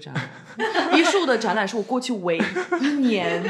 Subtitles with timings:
[0.00, 0.28] 展览，
[0.98, 3.42] 艺术的展览是我过去唯一一年，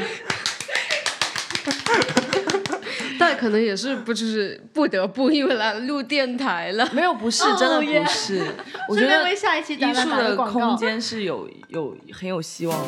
[3.19, 6.87] 但可能也是不就是不得不因为来录电台了。
[6.93, 8.45] 没有不是哦真的不是，
[8.89, 10.75] 我觉得为下一期展艺术的空。
[10.77, 12.85] 间是有有很有希望的。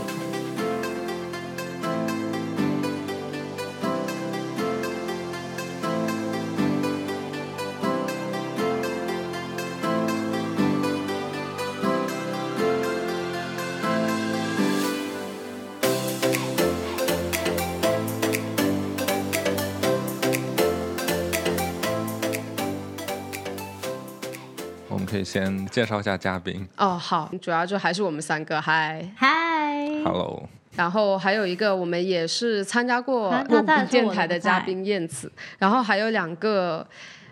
[25.37, 26.68] 先介绍一下嘉宾。
[26.77, 29.07] 哦，好，主要就还是我们三个，嗨。
[29.15, 36.86] 嗨，Hello，然后还有一个，我们也是参加过啊我们电台的嘉宾燕子，然后还有两个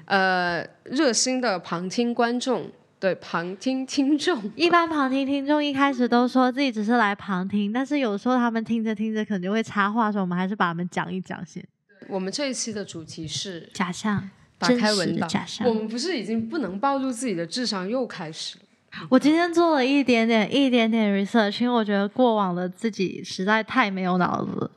[0.05, 2.69] 呃热心的旁听观众，
[2.99, 4.39] 对旁听听众。
[4.55, 11.65] 一般旁听听众一开始都说自己只是来旁听，但是有时候他们听着听着肯定会插话的时候，我们还是把他们讲一讲先。
[12.07, 14.29] 我们这一期的主题是假象，
[14.65, 15.73] 打真实开文档的假，象我。
[15.73, 18.65] 们不是已经不能暴露自己的智商，又开始了。
[19.09, 24.71] 我今天做了一点点、一点点 research，因为我觉得过往的自己实在太没有脑子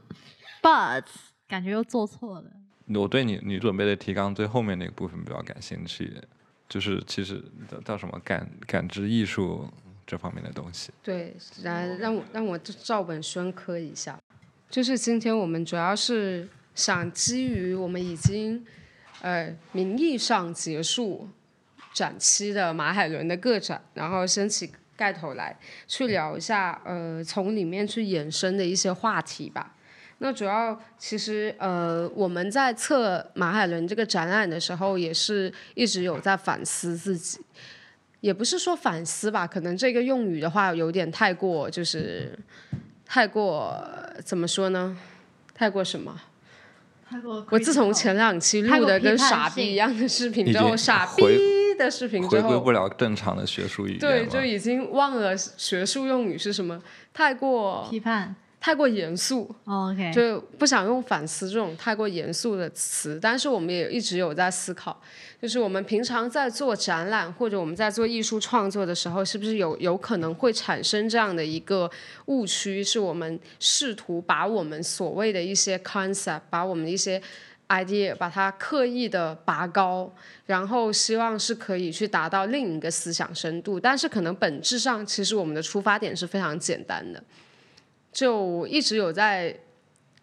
[0.61, 1.05] ，but
[1.47, 2.51] 感觉又做错了。
[2.95, 6.13] 我对你你准备的提纲最后面那个部分比较感兴趣，
[6.69, 9.69] 就是其实叫叫什么感感知艺术
[10.05, 10.91] 这方面的东西。
[11.03, 14.19] 对，来让我让我照本宣科一下，
[14.69, 18.65] 就是今天我们主要是想基于我们已经
[19.21, 21.29] 呃名义上结束
[21.93, 29.75] 展期的马海伦的个展，然后掀起盖头来去聊一下呃从里面去衍生的一些话题吧。
[30.19, 37.41] 那主要其实呃我们在测马海伦这个展览的时候，也是一直有在反思自己。
[38.21, 42.37] 也不是说反思吧，可能这个用语的话有点太过，就是
[43.07, 43.81] 太过
[44.25, 44.99] 怎么说呢？
[45.55, 46.21] 太过什么？
[47.51, 51.25] 我自从前两期录的跟傻逼一样的视频之后，傻逼
[51.79, 56.81] 的视频之后回归不，了正常的学术语言对，就已经忘了学术用语是什么，
[57.15, 59.55] 太过批判、太过严肃，
[60.13, 65.01] 就不想用反思这种太过严肃的词，但是我们也一直有在思考，
[65.41, 71.89] 就是我们平常在做展览或者我们在做艺术创作的时候，是不是有有可能会产生这样的一个
[72.27, 77.23] 误区，是我们试图把我们所谓的一些 concept，把我们的一些
[77.69, 80.13] idea，把它刻意的拔高，
[80.47, 87.23] 然后希望是可以去达到另一个思想深度，但是可能本质上其实我们的出发点是非常简单的。
[88.19, 89.57] 就一直有在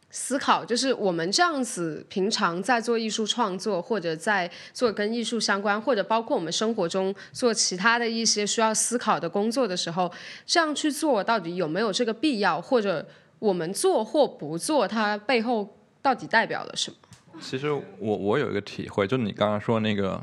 [0.10, 10.12] 思考，就是我们这样子平常在做艺术创作，或者在做跟艺术相关，或者包括我们生活中做其他的一些需要思考的工作的时候，
[10.46, 13.08] 这样去做到底有没有这个必要，或者
[13.40, 16.98] 我们做或不做，它背后到底代表了什么？
[17.40, 20.22] 其实我我有一个体会，就你刚刚说那个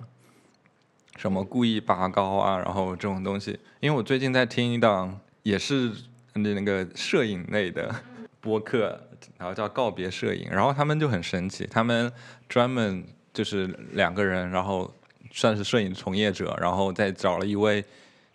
[1.17, 5.91] 什么故意拔高啊，然后这种东西，因为我最近在听一档也是
[6.35, 7.95] 那那个摄影类的
[8.41, 9.01] 播客，
[9.39, 12.13] 然后叫告别摄影，然后他们就很神奇，他们
[12.49, 14.93] 专门就是两个人，然后
[15.31, 17.85] 算是摄影从业者，然后再找了一位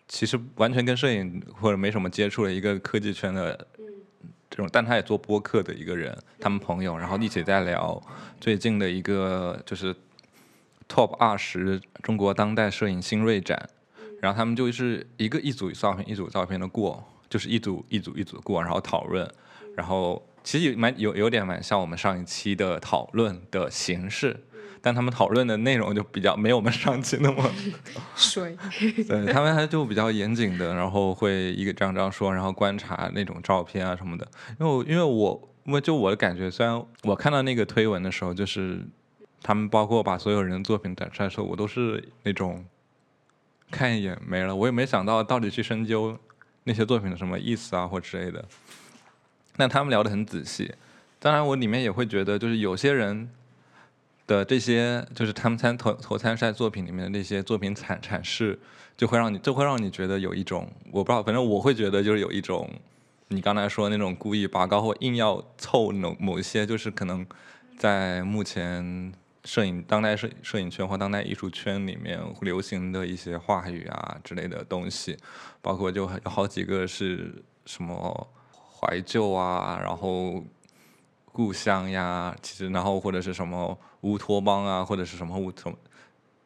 [0.07, 3.67] 其实完全跟摄影或者没什么接触的一个科技圈的
[4.49, 8.01] 这种，但他也做播客的一个人，他们朋友，然后一起在聊
[8.39, 9.93] 最近的一个就是
[10.87, 13.69] Top 二十中国当代摄影新锐展，
[14.21, 19.29] 然后他们就是一个一组照片一组照片的过，就是一组一组一组过，然后讨论，
[19.75, 24.43] 然后其实有蛮有有点蛮像我们上一期的讨论的形式。
[24.79, 27.51] 但他们讨论的内容就比较没有我们上期那么
[28.15, 28.55] 水，
[29.07, 34.25] 对他们还就比较严谨的，然后会一个张张说，然后观察那种照片啊什么的。
[34.59, 38.79] 因为因为我因为就我的感觉，虽然我看到那个推文的时候，就是
[39.41, 42.63] 他们包括把所有人的作品展出来的时候，我都是那种
[43.71, 46.17] 看一眼没了，我也没想到到底去深究
[46.67, 48.45] 那些作品的什么意思啊或之类的。
[49.55, 50.71] 那他们聊得很仔细，
[51.17, 53.27] 当然我里面也会觉得，就是有些人。
[54.27, 58.59] 的这些就是他们参投投参赛作品里面的那些作品阐阐释，
[58.97, 62.69] 就会让你就会让你觉得有一种我不知道，反正我会觉得就是有一种
[63.29, 67.25] 你刚才说那种故意拔高或硬要凑某某一些就是可能
[67.77, 69.13] 在目前
[69.47, 75.17] 摄影当代摄摄影圈或当代艺术圈里面流行的一些话语啊之类的东西，
[75.61, 80.43] 包括就有好几个是什么怀旧啊，然后
[81.31, 83.75] 故乡呀，其实然后或者是什么。
[84.01, 85.75] 乌托邦啊，或者是什么乌什么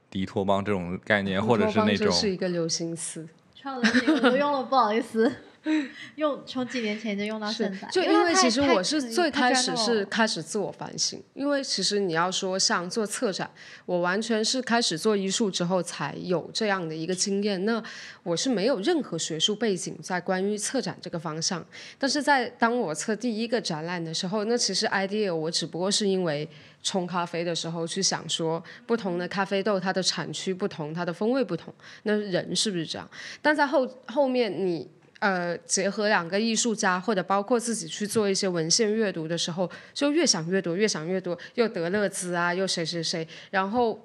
[0.10, 5.30] 迪托邦这种概念，或者是那种是一个流行词，超流行，我都用了，不好意思。
[6.16, 13.50] 用从几年前就用到现在，就因为其实我是最开始是开始自我反省，因为其实你要说像做策展，
[13.86, 17.64] 我完全是开始做艺术之后才有这样的一个经验。
[17.64, 17.82] 那
[18.24, 21.64] 我是没有任何学术背景在关于策展这个方向，
[22.00, 26.48] 但是在当我策第一个展览的时候，那其实 idea 我只不过是因为
[26.82, 31.72] 冲咖啡的时候去想说，不同的咖啡豆它的产区不同，它的风味不同，
[32.04, 33.08] 那人是不是这样？
[33.42, 34.90] 但在后后面你
[35.22, 44.00] 呃结合两个艺术家，或者包括自己去做一些文献阅读的时候，就越想越多，越想越多，又德勒兹啊，又谁谁谁，然后。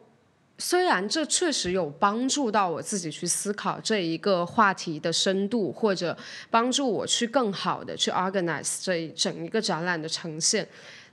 [0.58, 6.16] 虽然这确实有帮助到我自己去思考这一个话题的深度，或者
[6.48, 10.66] 帮助我去更好的去 organize 这一整一个展览的呈现，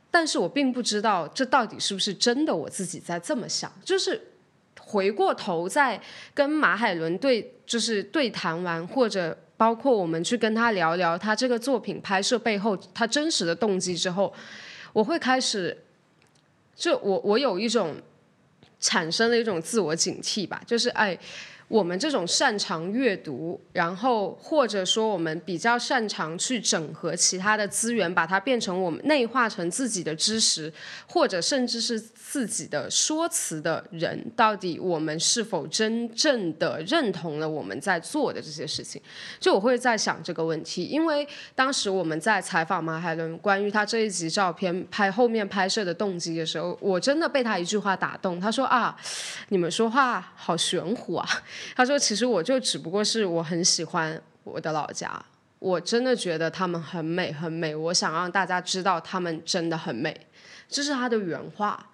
[0.09, 4.29] 但是我并不知道这到底是不是真的我自己在这么想，就是
[4.79, 6.01] 回过头在
[6.33, 14.33] 跟马海伦对就是对谈完，或者包括我们去跟他聊聊他这个作品拍摄背后他真实的动机之后，
[14.91, 15.77] 我会开始，
[16.75, 17.95] 就我我有一种
[18.77, 21.17] 产生了一种自我警惕吧，就是哎。
[21.73, 30.71] 我们这种擅长阅读，然后或者说我们比较擅长去整合其他的资源，把它变成我们内化成自己的知识，
[31.07, 39.01] 或者甚至是自己的说辞的人，到底我们是否真正的认同了我们在做的这些事情？
[39.39, 48.39] 就我会在想这个问题，因为当时我们在采访马海伦关于他这一集照片拍后面拍摄的动机的时候，我真的被他一句话打动。
[48.39, 48.95] 他说啊，
[49.49, 51.27] 你们说话好玄乎啊。
[51.75, 55.23] 他说：“其实我就只不过是我很喜欢我的老家，
[55.59, 60.27] 我真的觉得他们很美很美，我想让大家知道他们真的很美。”
[60.67, 61.89] 这是他的原话。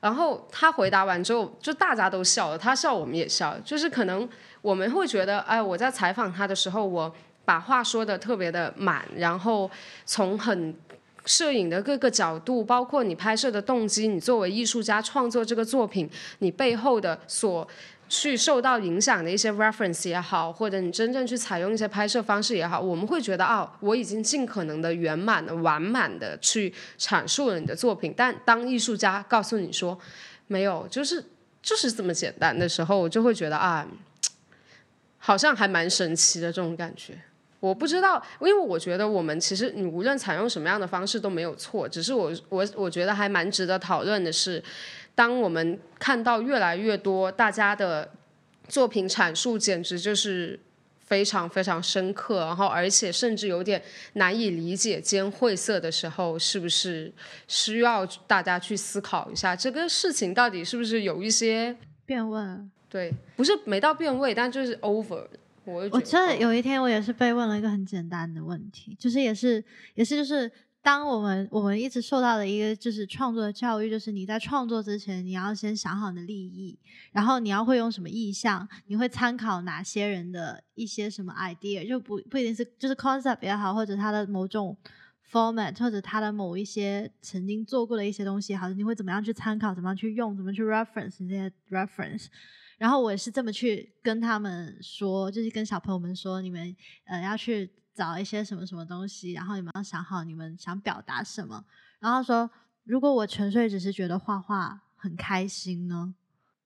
[0.00, 4.28] 然后他回答完之后，就大家都笑了，他笑我们也笑，就是可能
[4.60, 7.14] 我们会觉得，哎，我在采访他的时候，我
[7.44, 9.70] 把话说的特别的满，然后
[10.04, 10.74] 从很
[11.24, 16.10] 摄影的各个角度，包括你拍摄的动机，你作为艺术家创作这个作品，
[16.40, 17.68] 你背后的所。
[18.14, 28.12] 去受到影响的一些 reference 也好，或者你真正去采用一些拍摄方式也好，我们会觉得啊，我已经尽可能的圆满的、完满的去阐述了你的作品。
[28.14, 29.98] 但当艺术家告诉你说
[30.46, 31.24] 没有，就是
[31.62, 33.88] 就是这么简单的时候，我就会觉得啊，
[35.16, 37.18] 好像还蛮神奇的这种感觉。
[37.60, 44.62] 我不知道，因为我觉得我们其实你无论采用什么样的方式都没有错，只是我我我觉得还蛮值得讨论的是。
[45.14, 48.10] 当我们看到越来越多大家的
[48.68, 50.58] 作品阐述，简直就是
[51.00, 53.82] 非常非常深刻，然后而且甚至有点
[54.14, 57.12] 难以理解兼晦涩的时候，是不是
[57.46, 61.76] 需要大家去思考一下这个事情到底是不是有一些
[62.06, 62.40] 变味？
[62.88, 65.26] 对，不是没到变味，但就是 over。
[65.64, 69.62] 我我真的有一天，我也是被问了一个很简单的问题，就是也是
[69.94, 70.50] 也是就是，
[70.82, 76.76] 当我们我们一直受到的一个就是创作的教育，就是你在创作之前，你要先想好你的利益，
[77.12, 84.76] 然后你要会用什么意象，你会参考哪些人的一些什么 idea，就不不一定是就是 concept 也好，或者他的某种
[85.30, 92.26] format，或者他的某一些曾经做过的一些东西好，你会怎么样去参考，怎么样去用，怎么去 reference 这些 reference。
[92.82, 96.74] 然后我也是这么去跟他们说，就是跟小朋友们说，你们
[97.04, 101.64] 呃要去找一些什么什么东西，然后你们要想好你们想表达什么。
[102.00, 102.50] 然后说，
[102.82, 106.12] 如果我纯粹只是觉得画画很开心呢，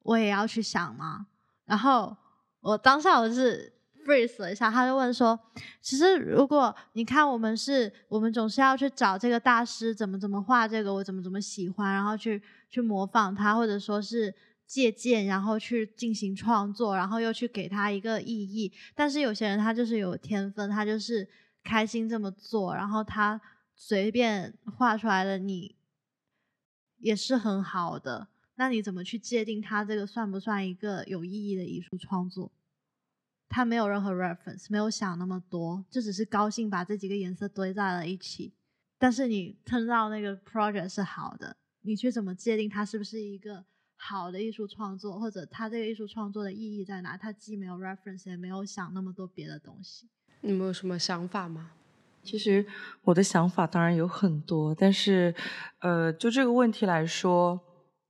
[0.05, 1.26] 我也要去想吗？
[1.67, 2.17] 然后
[2.61, 3.75] 我当下我是
[4.07, 5.38] freeze 了一下，他就问说，
[5.83, 14.35] 其实如果你看我们是，我们总是要去找这个大师怎么怎么画这个，我怎么怎么喜欢，然后去去模仿他，或者说是。
[14.67, 18.73] 借鉴，然后去进行创作，然后又去给他一个意义。
[18.95, 21.29] 但是有些人他就是有天分，他就是
[21.63, 23.41] 开心这么做，然后他
[23.75, 25.77] 随便画出来的你
[26.99, 28.29] 也是很好的。
[28.57, 32.51] 那你怎么去界定他这个算不算一个有意义的艺术创作？
[33.49, 38.53] 他没有任何 reference，没有想那么多，就只是高兴把这几个颜色堆在了一起。
[38.99, 43.65] 但是你看到那个 project 是好的，你去怎么界定它是不是一个？
[43.97, 47.17] 好的艺术创作，或者他这个艺术创作的意义在哪？
[47.17, 50.09] 他既没有 reference，也没有想那么多别的东西。
[50.43, 51.73] 你们有什么想法吗？
[52.23, 52.67] 其实
[53.03, 55.35] 我的想法当然有很多，但是，
[55.79, 57.61] 呃，就这个问题来说，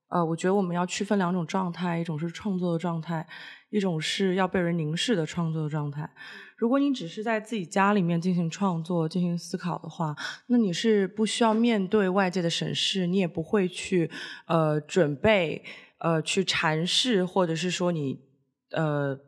[0.09, 3.27] 呃，我觉得我们要区分两种状态，一种是创作的状态，
[3.71, 6.11] 一种是要被人凝视的创作的状态。
[6.57, 14.11] 如果你只是在自己家里面进行创作、进行思考的话，那你是不需要面对外界的审视，你也不会去
[14.47, 15.63] 呃准备
[15.99, 18.19] 呃去阐释，或者是说你
[18.71, 19.19] 呃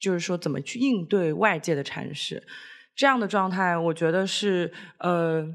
[0.00, 2.42] 就是说怎么去应对外界的阐释。
[2.96, 5.54] 这样的状态，我觉得是呃，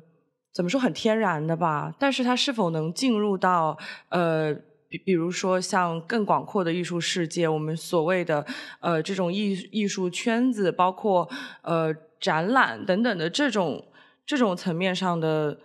[0.54, 1.94] 怎么说很天然的吧。
[2.00, 4.56] 但是它是否能进入到呃，
[4.94, 8.46] 比比如说像更广阔的艺术世界，我们所谓的
[8.80, 11.28] 呃这种艺艺术圈子，包括
[11.64, 13.84] 呃展览等等的这种
[14.24, 15.58] 这种层面上的。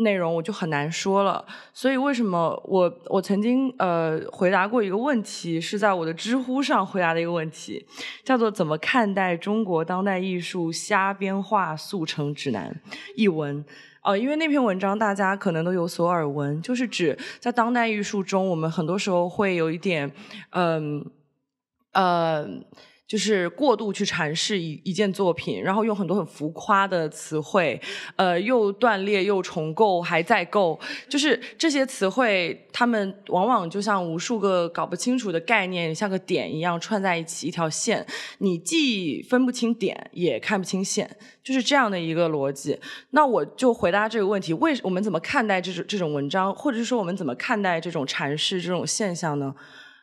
[0.00, 1.42] 内容我就很难说了，
[1.72, 7.86] 所以为什么我我曾经呃回答过一个问题，是在我的知乎上回答的一个问题，
[8.22, 12.78] 叫做怎么看待中国当代艺术瞎编画速成指南
[13.16, 13.64] 一文？
[14.06, 20.10] 哦，因为那篇文章大家可能都有所耳闻，就是指在当代艺术中，我们很多时候会有一点
[20.50, 21.04] 嗯
[21.92, 22.48] 呃。
[23.06, 27.80] 就是过度去阐释一一件作品，然后用很多很浮夸的词汇，
[28.16, 38.04] 呃，又断裂又重构，还在构，就是这些词汇，他们往往就像无数个搞不清楚的概念，像个点一样串在一起，一条线，
[38.38, 41.08] 你既分不清点，也看不清线，
[41.44, 42.76] 就是这样的一个逻辑。
[43.10, 49.54] 那我就回答这个问题：为我们怎么看待这种这种文章，或者是说我们怎么看待这种阐释这种现象呢？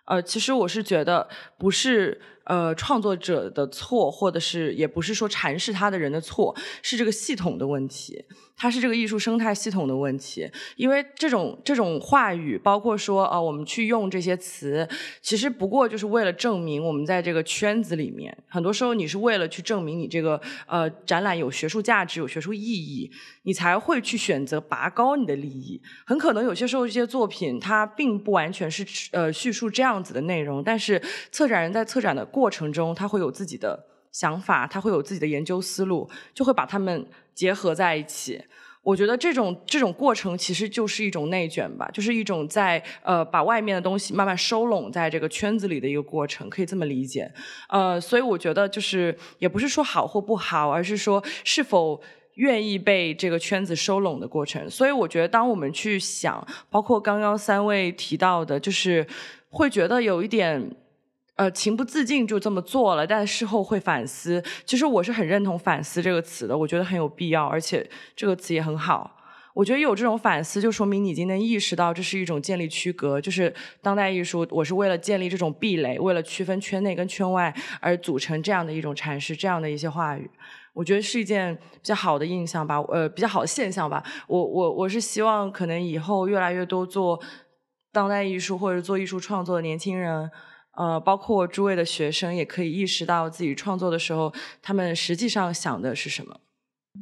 [0.06, 2.22] 呃，其实我是觉得不是。
[2.46, 8.26] 呃，创作者的错，或者是也不是说阐释他的人的错，是这个系统的问题。
[8.64, 14.88] 它是这个艺术生态系统的问题，因为这种这种话语，包括说啊，我们去用这些词，
[15.22, 18.34] 其实不过就是为了证明我们在这个圈子里面。
[18.48, 25.82] 很多时候，你是为了去证明你这个呃展览有学术价值、有学术意义，你才会去选择拔高你的利益。
[26.06, 31.02] 很可能有些时候，这些作品它并不完全是呃叙述这样子的内容，但是
[31.34, 37.06] 策展人在策展的过程中，他会有自己的想法，他会有自己的研究思路，就会把他们。
[37.36, 38.40] 结合在一起，
[38.84, 47.34] 我觉得这种这种过程其实就是一种内卷吧，就是一种在呃把外面的东西慢慢收拢在这个圈子里的一个过程，可以这么理解。
[47.70, 52.00] 呃，所以我觉得就是也不是说好或不好，而是说是否
[52.36, 54.70] 愿意被这个圈子收拢的过程。
[54.70, 59.08] 所以我觉得，当我们去想，包括刚刚三位提到的，就是
[59.50, 60.76] 会觉得有一点。
[61.36, 64.44] 呃，情不自禁就这么做了，但事后会反思。
[64.66, 69.18] 其实我是很认同“反思”这个词的，我觉得很有必要，而且这个词也很好。
[69.56, 80.30] 我觉得有这种反思，就说明你已经能意识到这是一种建立区隔，就是当代艺术，我是为了建立这种壁垒，为了区分圈内跟圈外而组成这样的一种阐释，这样的一些话语。
[80.74, 84.04] 我觉得是一件比较好的印象吧，呃，比较好的现象吧。
[84.28, 87.20] 我我我是希望可能以后越来越多做
[87.92, 90.30] 当代艺术或者做艺术创作的年轻人。
[90.76, 96.40] 呃，包括诸位的学生也可以意识到自己创作的时候，他们实际上想的是什么。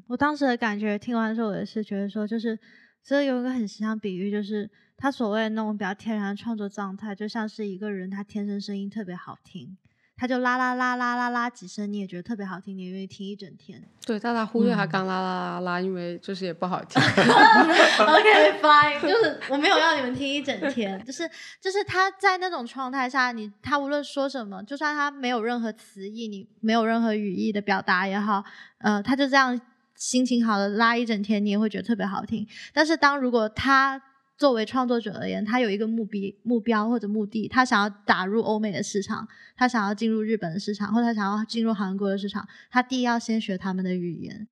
[0.07, 2.57] 我当时的感觉，听完之后，我也是觉得说，就是
[3.03, 9.77] 这有一个很形象比喻，就是他所谓的那种比较天然的创作状态，就像是一个人他天生声音特别好听。
[10.21, 13.81] 他就啦啦啦啦啦啦几声，你也觉得特别好听，你也愿意听一整天。
[14.05, 17.01] 对，但他忽略他刚啦啦啦啦，因为就是也不好听。
[17.01, 21.27] OK fine， 就是我没有让你们听一整天，就是
[21.59, 28.43] 就是他在那种状态下，你他无论说什么，就算他没有任何词义，你没有任何语义的表达也好，
[28.77, 29.59] 呃，他就这样
[29.95, 32.47] 心情好的拉一整天，你也会觉得特别好听。
[32.71, 33.99] 但是当如果他
[34.41, 42.47] 作为创作者而言，他有一个目标、目标或者目的，他想要打入欧美的市场，他想要进入日本的市场，或者他想要进入韩国的市场。
[42.71, 44.47] 他第一要先学他们的语言，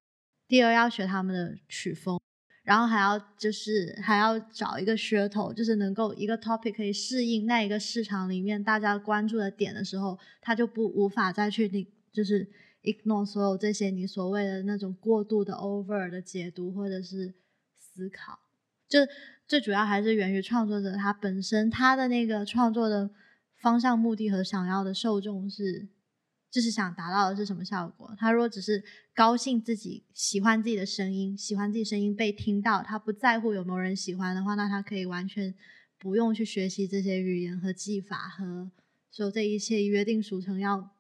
[0.48, 2.22] 第二要学他们的曲风，
[2.62, 12.48] 然后还要就是还要找一个噱头，就是能够一个 topic 可以适应那一个市场里面大家关注的点的时候，他就不无法再去你就是
[12.84, 17.34] ignore 所有这些你所谓的那种过度的 over 的解读或者是
[17.75, 18.38] 思考，
[18.89, 19.00] 就。
[19.50, 23.10] 最主要还是源于创作者他本身他的那个创作的
[23.60, 25.89] 方向、目的和想要的受众是，
[26.51, 28.13] 就是想达到的是什么效果？
[28.15, 28.84] 他如果只是
[29.15, 35.55] 高兴自己喜欢自己的声音，喜欢自己声音被听到，他不在乎有没有人喜欢的话，那他可以完全
[35.98, 38.69] 不用去学习这些语言和技法和
[39.10, 40.91] 所有这一切约定俗成要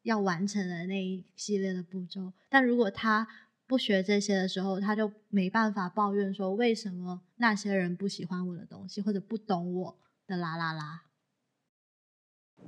[0.00, 2.32] 要完成的那一系列的步骤。
[2.48, 3.28] 但如果他
[3.66, 11.02] 不学这些的时候，他就没办法抱怨说为什么那些人不喜欢我的东西，或者不懂我的啦啦啦。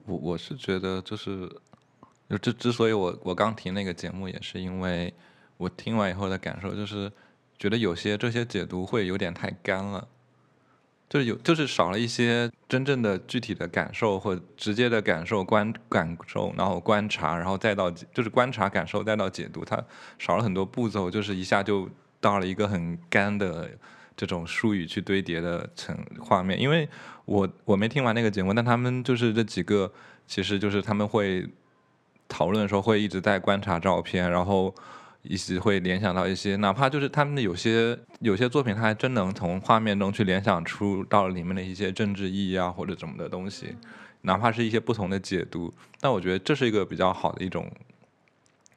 [0.07, 1.49] 我我是觉得就是，
[2.29, 5.15] 就之之所以我我刚提那个节目，也是因为
[5.57, 7.11] 我听完以后的感受，就是
[7.59, 10.09] 觉得有些这些解读会有点太干了。
[11.09, 19.83] 就是有，就是少了一些真正的具体的感受或直接的感受观感受，然后观察，然后再到就是观察感受再到解读，它
[20.19, 21.89] 少了很多步骤，就是一下就
[22.21, 23.71] 到了一个很干的
[24.17, 26.61] 这种术语去堆叠的成画面。
[26.61, 26.87] 因为
[27.25, 29.91] 我我没听完那个节目，但他们就是这几个，
[30.27, 31.49] 其实就是他们会
[32.29, 34.75] 讨论的时候会一直在观察照片，然后
[35.23, 43.75] 一些会联想到一些，哪怕就是他们的有些有些作品，他还真能从画面中去联想出到里面的一些政治意义啊或者怎么的东西，
[44.23, 45.75] 哪怕是一些不同的解读。
[46.01, 47.71] 但我觉得这是一个比较好的一种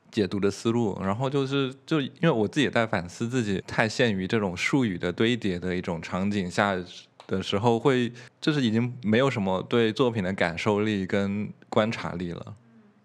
[0.10, 1.00] 解读的思路。
[1.02, 6.76] 然后就是就因为我自己也在反思自己太限于这种术语的堆叠的一种场景下
[7.28, 12.56] 的时候，会就是已经没有什么对作品的感受力跟观察力了。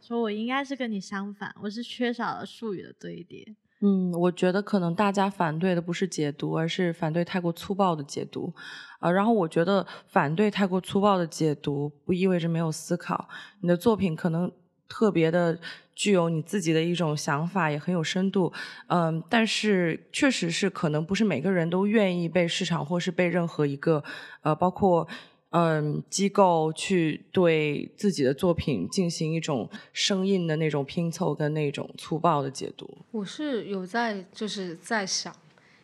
[0.06, 3.44] 说我应该是跟你相反，我是缺少了术语的堆叠。
[3.80, 8.54] 嗯，我觉得可能大家反对的不是解读，而是反对太过粗暴的解读。
[9.00, 13.28] 啊，然后我觉得反对太过粗暴的解读，不意味着没有思考。
[13.62, 14.50] 你的作品可能
[14.88, 15.58] 特别的
[15.96, 18.52] 具有你自己的一种想法，也很有深度。
[18.86, 24.04] 嗯，但是确实是可能不是每个人都愿意被市场或是被任何一个
[24.42, 25.08] 呃，包括。
[25.50, 32.98] 嗯，机构去对自己的作品进行一种生硬的那种拼凑跟那种粗暴的解读。
[33.12, 35.34] 我是有在就是在想，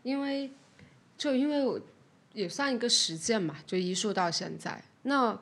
[0.03, 0.51] 因为
[1.17, 1.81] 就因为我
[2.35, 5.39] 也算一个实践嘛，就艺术到现在，那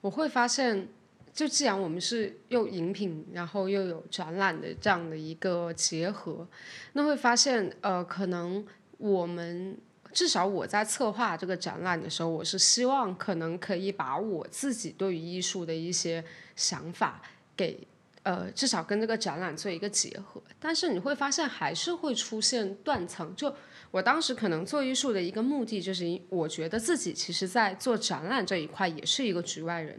[0.00, 0.88] 我会发现，
[1.32, 6.46] 就既然我们是又饮品，然后又有展览的这样的一个结合，
[6.92, 8.66] 那会发现呃，可能
[8.98, 9.78] 我们。
[10.12, 16.24] 至少我在策划这个展览的时候，我是希望可能可以把我自己对于艺术的一些
[16.56, 17.22] 想法
[17.56, 17.86] 给
[18.22, 20.42] 呃，至少跟这个展览做一个结合。
[20.58, 23.34] 但是你会发现还是会出现断层。
[23.34, 23.54] 就
[23.90, 29.98] 我当时可能做艺术的一个目的，就是我觉得自己其实在做展览这一块也是一个局外人。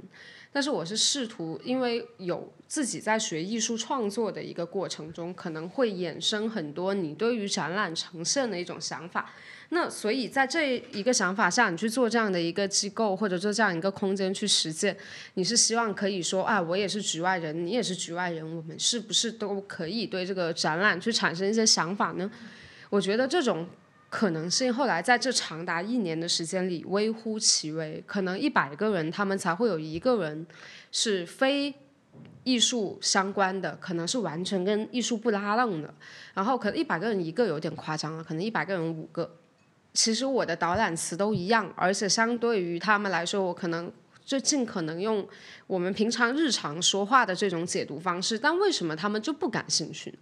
[0.53, 9.31] 但是我是试图，因为有自己在学艺术创作的一个过程中，可能会衍生很多你对于展览呈现的一种想法。
[9.73, 14.95] 那所以在这一个想法下，你去做这样的一个机构，或者做这样一个空间去实践，
[15.35, 22.29] 你是希望可以说啊，我也是局外人，你也是局外人，我们是不是都可以对这个展览去产生一些想法呢？
[22.89, 23.65] 我觉得这种
[24.09, 30.45] 可能性后来在这长达一年的时间里微乎其微，可能一百个人他们才会有一个人
[30.91, 31.73] 是非
[32.43, 35.93] 艺术相关的，可能是完全跟艺术不拉楞的，
[36.33, 39.37] 然后可能一百个人一个有点夸张了，可能一百个人五个。
[39.93, 43.91] 其实我的导览词都一样，而且相对于他们来说，我可能
[44.23, 45.27] 就尽可能用
[45.67, 48.39] 我们平常日常说话的这种解读方式。
[48.39, 50.17] 但为什么他们就不感兴趣呢？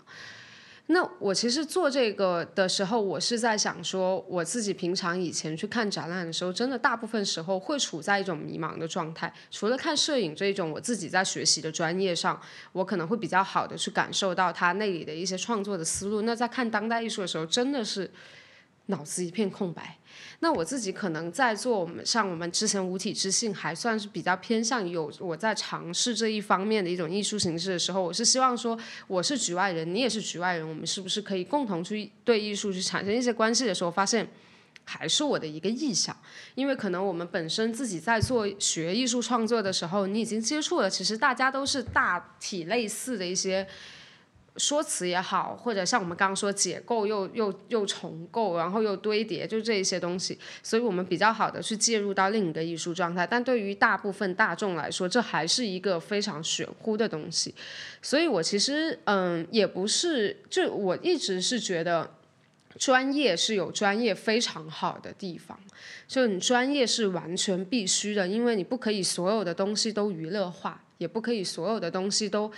[0.91, 9.31] 那我其实做这个的时候，我是在想说，我自己平常以前去看展览的时候，真的大部分时候会处在一种迷茫的状态。
[9.51, 16.23] 除了看摄影这一种我自己在学习的专业上，我可能会比较好的去感受到它那里的一些创作的思路。
[16.23, 18.09] 那在看当代艺术的时候，真的是。
[18.89, 19.97] 脑子一片空白，
[20.39, 28.75] 那我自己可能在做我们像我们之前无体之性还算是比较偏向有我在尝试这一方面的一种艺术形式的时候，我是希望说
[29.05, 34.27] 我是局外人，你也是局外人，我们是不是可以共同去对艺术去产生一些关系的时候，发现
[34.83, 36.17] 还是我的一个意向，
[36.55, 43.67] 因为可能我们本身自己在做学艺术创作的时候，你已经接触了，其实大家都是大体类似的一些。
[44.59, 53.25] 说辞也好，或者像我们刚刚说解构又又又重构，然后又堆叠，就这一些东西，所以我们比较好的去介入到另一个艺术状态。
[53.25, 57.55] 但对于大部分大众来说，这还是一个非常玄乎的东西。
[58.01, 62.11] 所以我其实嗯，也不是，就我一直是觉得，
[62.77, 65.57] 专业是有专业非常好的地方，
[66.05, 72.51] 就你专业是完全必须的，因为你不可以所有的东西都娱乐化，也不可以所有的东西都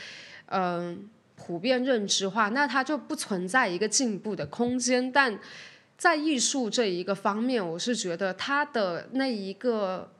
[0.47, 1.07] 嗯。
[1.41, 5.11] 普遍认知化，那它就不存在一个进步的空间。
[5.11, 5.39] 但
[5.97, 10.11] 在艺术这一个方面，我是觉得它的那一个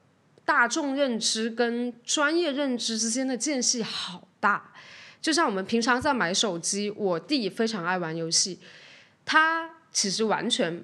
[0.43, 4.73] 大众认知跟专业认知之间的间隙好大。
[5.21, 8.59] 就像我们平常在买手机，我弟非常爱玩游戏，
[9.23, 10.83] 他其实完全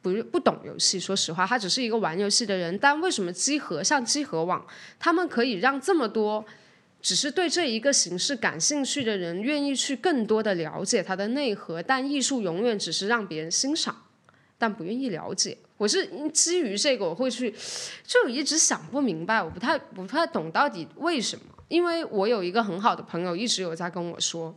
[0.00, 0.98] 不不懂游戏。
[0.98, 2.78] 说实话，他只是一个玩游戏的人。
[2.78, 4.66] 但为什么机核像机核网，
[4.98, 6.44] 他们可以让这么多？
[7.02, 11.82] 只是对这一个形式感兴趣的人，愿意去更多的了解它的内核。
[11.82, 14.04] 但艺术永远只是让别人欣赏，
[14.58, 15.56] 但不愿意了解。
[15.78, 17.54] 我是基于这个，我会去，
[18.04, 21.44] 就一直想不明白，我不太不太懂到底为什么。
[21.68, 24.54] 因为我有一个很好的朋友，一直有在跟我说：“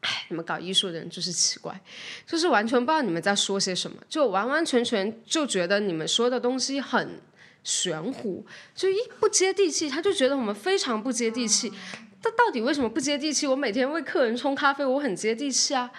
[0.00, 1.80] 哎，你们搞艺术的人就是奇怪，
[2.26, 7.20] 就是完全不知道你们在说些什么，就完完全全就觉得你们说的东西很。”
[7.64, 8.44] 玄乎，
[8.74, 11.72] 就一不接地气，他就觉得我们非常不接地气。
[12.22, 13.46] 他到底为什么不接地气？
[13.46, 15.90] 我每天为客人冲咖啡，我很接地气啊。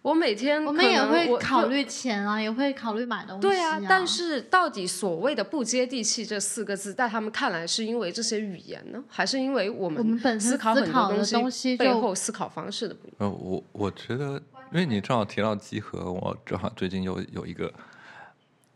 [0.00, 3.40] 我每天我们也会考虑钱啊，也会考虑买东西。
[3.42, 13.16] 对啊，但是到底所谓的不接地气这四个字，在他们看来是因为这些语言呢，还是因为我们思考很多东西背后思考方式的不一样？
[13.18, 14.40] 呃，我我觉得
[14.72, 17.70] 因为你正好提到集合，我正好最近有有一个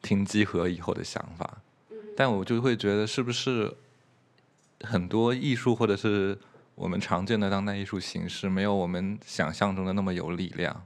[0.02, 1.61] 听集合以后的想法，
[2.16, 3.74] 但我就会觉得是不是
[4.80, 6.38] 很多艺术或者是
[6.74, 10.84] 我们常见的当代艺术形式，没有我们想象中的那么有力量。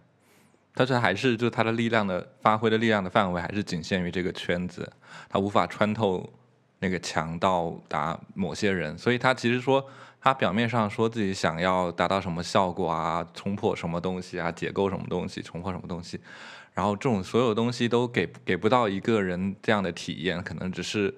[0.74, 4.92] 但是还是就它的力量的发挥的力量的范围还是仅限于这个圈子，
[5.28, 6.28] 它无法穿透
[6.78, 9.86] 那个墙到达某些人，所以他其实说。
[10.18, 16.18] 他表面上说自己想要达到什么效果啊，冲破什么东西啊，解构什么东西，冲破什么东西，
[16.76, 21.12] 然后这种所有东西都给给不到一个人这样的体验，可能只是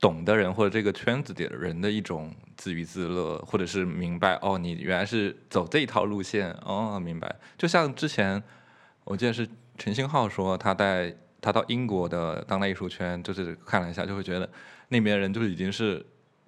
[0.00, 7.36] 懂的人或者这个圈子里的人的一种自娱自乐，或者是明白哦，你原来是走这一套路线哦，明白。
[7.56, 8.42] 就像之前
[9.04, 14.50] 我记得是陈星浩说，他在他到英国的当代艺术圈，就是看了一下，就会觉得
[14.88, 16.04] 那边人就已经是。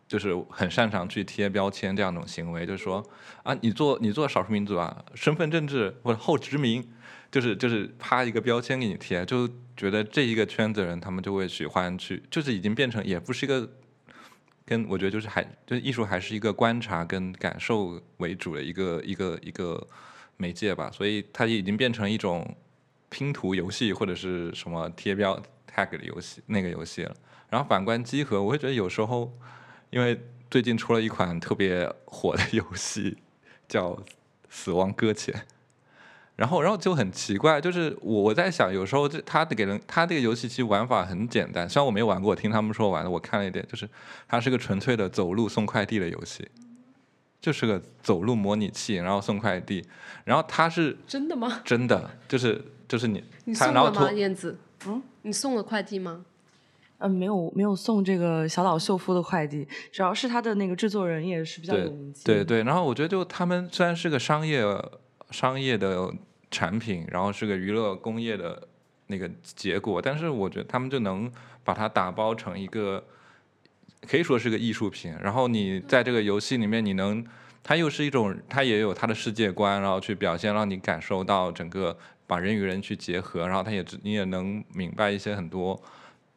[0.08, 3.04] 就是很擅长去贴标签这样一种行为，就是说
[3.42, 6.82] 啊，你做你做少数民族啊，身份政治或者后殖民，
[7.30, 13.68] 就是就是啪一个标签给你贴，就觉得这一个圈子人他们就会喜欢去，就是已经变成也不是一个
[14.64, 19.86] 跟我觉得就是还就艺术还是一个观察跟感受为主的一个一个一个
[20.36, 22.56] 媒介吧，所以它已经变成一种
[23.08, 25.40] 拼图游戏或者是什么贴标
[25.72, 27.14] tag 的游戏那个游戏了。
[27.50, 29.32] 然后反观集合，我会觉得有时候。
[29.90, 33.16] 因为最近出了一款特别火的游戏，
[33.66, 33.92] 叫
[34.50, 35.34] 《死亡搁浅》，
[36.38, 43.88] 然后然后就很奇怪，就是我我在想，有时候这他给人他这个游戏其实玩法很简单，虽然我没玩过，听他们说玩的，我看了一点，就是
[44.28, 46.48] 它是个纯粹的走路送快递的游戏，
[47.40, 49.84] 就是个走路模拟器，然后送快递，
[50.22, 51.60] 然后它是真的吗？
[51.64, 54.56] 真的，就是就是你你送了吗，燕子？
[54.86, 56.24] 嗯，你送了快递吗？
[56.98, 62.24] 嗯，没有没有送这个小岛秀夫的快递，主要是他的那个制作人也是比较有名气。
[62.24, 64.62] 对对，然后我觉得就他们虽然是个商业
[65.30, 66.12] 商业的
[66.50, 68.68] 产品，然后是个娱乐工业的
[69.06, 71.30] 那个结果，但是我觉得他们就能
[71.64, 73.04] 把它打包成一个
[74.06, 75.14] 可以说是个艺术品。
[75.22, 77.24] 然后你在这个游戏里面，你能
[77.62, 85.80] 它又是一种，它也有它的世界观，然后去表现，让你感受到整个把人与人去结合，然后它也你也能明白一些很多。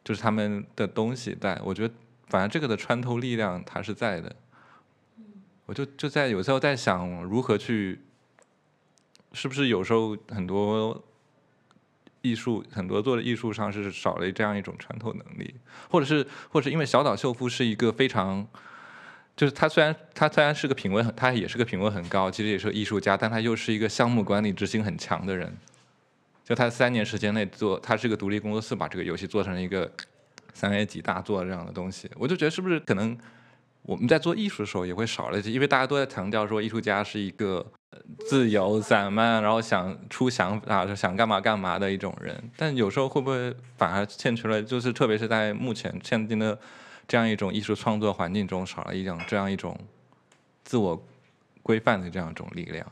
[0.04, 1.94] 就是他们的东西在，我觉得
[2.26, 4.34] 反正这个的穿透力量它是在的，
[5.64, 8.00] 我就就在有时候在想如何去，
[9.32, 11.02] 是不是有时候很多
[12.20, 15.54] 艺术很多做的艺术上是少了这样一种穿透能力，
[15.90, 18.46] 或者是或者是因为小岛秀夫是一个非常，
[19.34, 25.52] 就是他虽然他虽然是个品味很他也是个品味很高，其实也是个艺术家，但他又是一个项目管理执行很强的人。
[26.44, 29.90] 就他三年时间内做，他是个独立工作室，把这个游戏做成了一个
[30.52, 32.10] 三 A 级大作这样的东西。
[32.16, 33.16] 我就觉得是不是可能
[33.82, 37.66] 我们在做艺术的时候也会少了一些，因为大家都在强调说艺术家是一个
[38.28, 42.42] 自由散漫，然后想出想法、想干嘛干嘛的一种人。
[42.56, 46.56] 但有时候会不会反而欠缺了，就是特别是在目前现今的
[47.08, 49.76] 这样一种艺术创作环境中，少了一种这样一种
[50.64, 51.04] 自我
[51.62, 52.86] 规范的这样一种力量。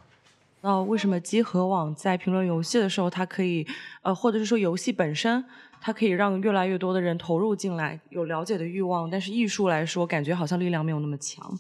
[0.63, 3.67] 那为什么集合网在评论游戏的时候，它可以，
[4.03, 5.43] 呃，或者是说游戏本身，
[5.81, 11.59] 它可以让越来越多的人投入进来，有了解的欲望，但是艺术来说，感觉好像力量没有那么强。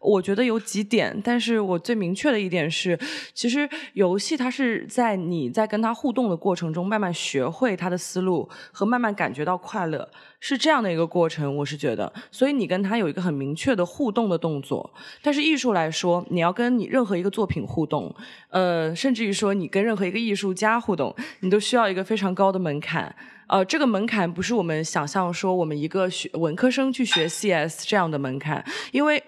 [0.00, 2.98] 我觉得有几点，但是我最明确的一点是，
[3.32, 11.56] 其实游戏它是在你在跟它互动的过程中，慢慢学会它的思路和慢慢感觉到快乐，是这样的一个过程。
[11.58, 14.92] 我是觉得，所以你跟它有一个很明确的互动的动作。
[15.22, 18.12] 但是艺术来说，你要跟你任何一个作品互动，
[18.50, 23.14] 呃，甚至于说你跟任何一个艺术家互动，你都需要一个非常高的门槛。
[23.48, 29.22] 呃，这个门槛不是我们想象说我们一个学文科生去学 CS 这样的门槛，因为。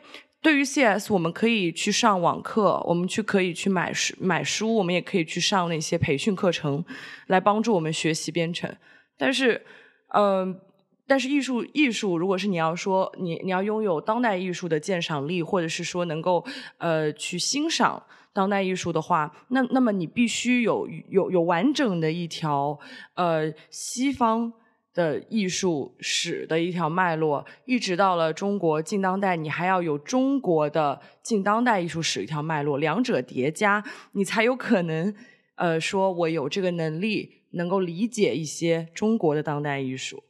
[0.45, 6.85] 对于 CS，我们可以去上网课，我们去可以去买书买书，我们也可以去上那些培训课程，
[7.29, 8.71] 来帮助我们学习编程。
[9.17, 9.65] 但是，
[10.09, 10.61] 嗯，
[11.07, 16.45] 但是艺术艺术，如果是你要说你你要拥有当代艺术的鉴赏力，或者是说能够
[16.77, 18.03] 呃去欣赏
[18.35, 22.79] 当代艺术的话，那那么你必须有有有完整的一条
[23.15, 24.53] 呃西方。
[24.95, 35.13] 的艺术史的一条脉络，一直到了中国近当代，你还要有中国的近当代艺术史一条脉络，两者叠加，你才有可能，
[35.57, 40.23] 呃，说我有这个能力，能够理解一些中国的当代艺术。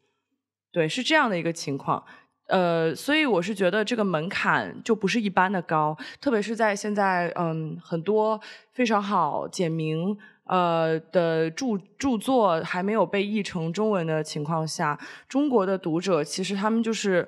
[0.73, 2.03] 对，是这样的一个情况。
[2.47, 8.41] 呃，所以我是觉得这个门槛就不是一般的高，特别是在现在，嗯，很多
[8.73, 10.17] 非常好简明。
[10.47, 17.27] 呃的著著作还没有被译成中文的情况下，中国的读者其实他们就是，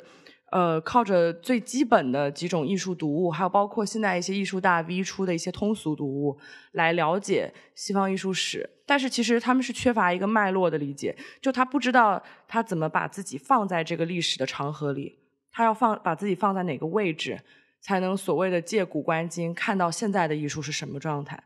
[0.52, 6.38] 呃，靠着最基本的几种艺术读物，还有包括现在一些艺术大 V 出的一些通俗读物
[6.72, 15.18] 来了解西方艺术史，但是其实他们是缺乏一个脉络的理解，就他不知道他怎么把自己放在这个历史的长河里，
[15.50, 17.40] 他要放把自己放在哪个位置，
[17.82, 21.42] 才能所谓的借古观今，看到现在的艺术是什么状态，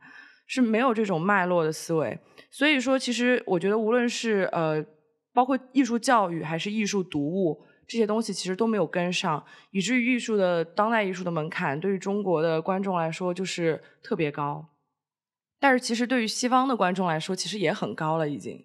[0.46, 2.18] 是没有这种脉络的思维。
[2.50, 4.84] 所以说，其实我觉得无论是呃，
[5.32, 7.64] 包括艺术教育还是艺术读物。
[7.90, 14.64] 这些东西其实都没有跟上，以至于艺术的当代艺术的门槛对于中国的观众来说就是特别高，
[15.58, 18.64] 但是其实对于西方的观众来说，其实也很高了已经。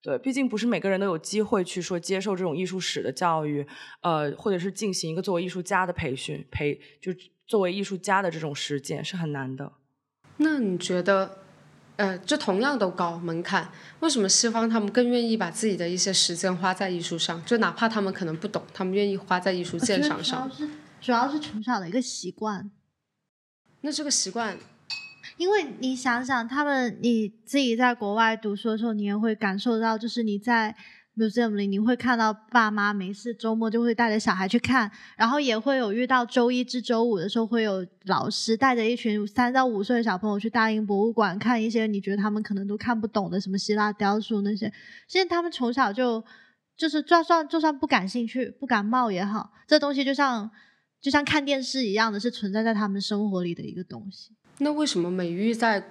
[0.00, 3.66] 对，毕竟不是每个人都有机会去说接受这种艺术史的教育，
[4.00, 7.12] 呃，或者是进行一个作为艺术家的培训，培就
[7.46, 9.70] 作为艺术家的这种实践是很难的。
[10.38, 11.43] 那你觉得？
[11.96, 13.68] 呃，就同样都高门槛，
[14.00, 17.44] 为什么西方他们更愿意把自己的一些时间花在艺术上？
[17.44, 20.50] 就哪怕他们可能不懂，他们愿意花在艺术鉴赏上。
[20.50, 22.70] 主要是主要是从小的一个习惯。
[23.82, 24.58] 那这个习惯，
[25.36, 30.76] 因为你想想，他们你自己在国外读书的时候，你也会感受到，就是你在。
[31.16, 44.72] Museum 里，你会看到爸妈没事周末就会带着小孩去看，然后也会有遇到周一至周五的时候，会有老师带着一群三到五岁的小朋友去大英博物馆看一些你觉得他们可能都看不懂的什么希腊雕塑那些。
[45.06, 46.24] 现在他们从小就
[46.76, 50.50] 就是就算就算不感兴趣、不感冒也好，这东西就像
[51.00, 54.32] 就像看电视一样的是存在在他们生活里的一个东西。
[54.58, 55.82] 那为什么美育在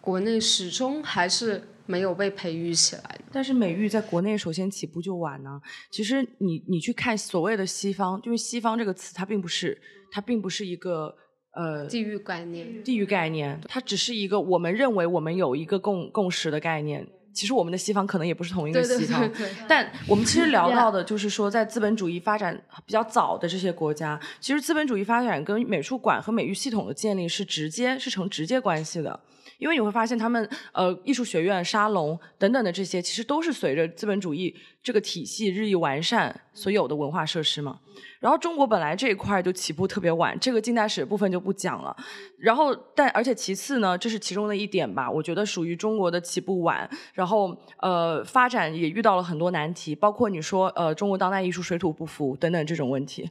[0.00, 1.64] 国内始终还是？
[1.88, 5.58] 没有被培育起来，但是美育在国内首先起步就晚呢。
[5.90, 9.80] 其实你你去看所谓的西方，因为西方这个词它并不是
[10.12, 11.14] 它并不是一个
[11.54, 17.06] 呃地域概念，地域概念，它只是一个我们认为我们有一个共共识的概念。
[17.32, 19.30] 其实我们的西方可能也不是同一个西方，
[19.68, 29.20] 但我们其实聊到的 就是说，在资本主义发展比较早的这些国家，其实资本主义发展跟美术馆和美育系统的建立是直接是成直接关系的。
[29.58, 37.80] 因为你会发现，他们呃艺术学院、沙龙等等的这些，其实都是随着资本主义这个体系日益完善所有的文化设施嘛。
[38.20, 41.96] 然后中国本来这一块就起步特别晚，这个近代史部分就不讲了。
[42.38, 53.28] 然后但而且其次呢，这是其中的一点吧，我觉得属于中国的起步晚，然后呃发展也遇到了很多难题，包括你说呃中国当代艺术水土不服等等这种问题。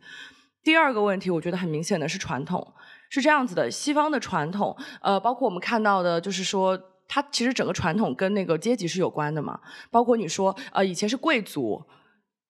[0.63, 2.73] 第二个问题，我觉得很明显的是传统。
[3.09, 9.59] 是这样子的，西方的传统，呃，包括我们看到的，就是说，它其实整个传统跟那个阶级是有关的嘛。
[9.89, 11.83] 包括你说，呃，以前是贵族，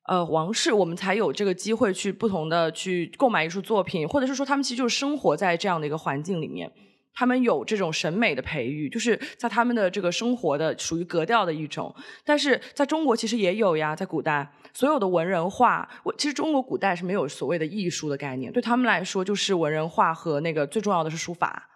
[0.08, 6.72] 呃，王室，我们才有这个机会去不同的去购买艺术作品，或者是说，他们其实就是生活在这样的一个环境里面。
[7.20, 11.96] 他们有这种审美的培育，就是在他们的这个生活的属于格调的一种。
[12.24, 21.68] 但是在中国其实也有呀，在古代所有的文人画，我其实中国古代是没有所谓的艺术的概念，对他们来说就是文人画和那个最重要的是书法。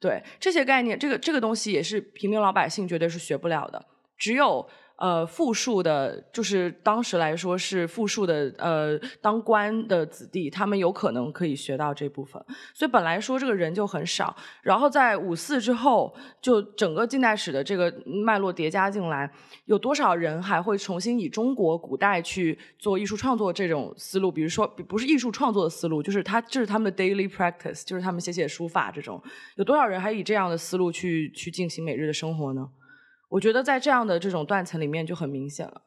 [0.00, 4.68] 对这些概念，这个这个东西也是平民老百姓绝对是学不了的，只有。
[4.98, 12.44] 呃，富庶的，就是当时来说是富庶的，呃，当官的子弟，他们有可能可以学到这部分。
[12.74, 19.30] 所以本来说这个人就很少，然后在五四之后，就整个近代史的这个脉络叠加进来，
[19.66, 24.32] 有多少人还会重新以中国古代去做艺术创作这种思路？
[24.32, 29.22] 比如说，不是艺术创作的思路，就是他这是他们的 daily practice，就是他们写写书法这种，
[29.54, 32.68] 有多少人还以这样的思路去去进行每日的生活呢？
[33.28, 35.82] 我觉得在这样的这种断层里面就很明显了，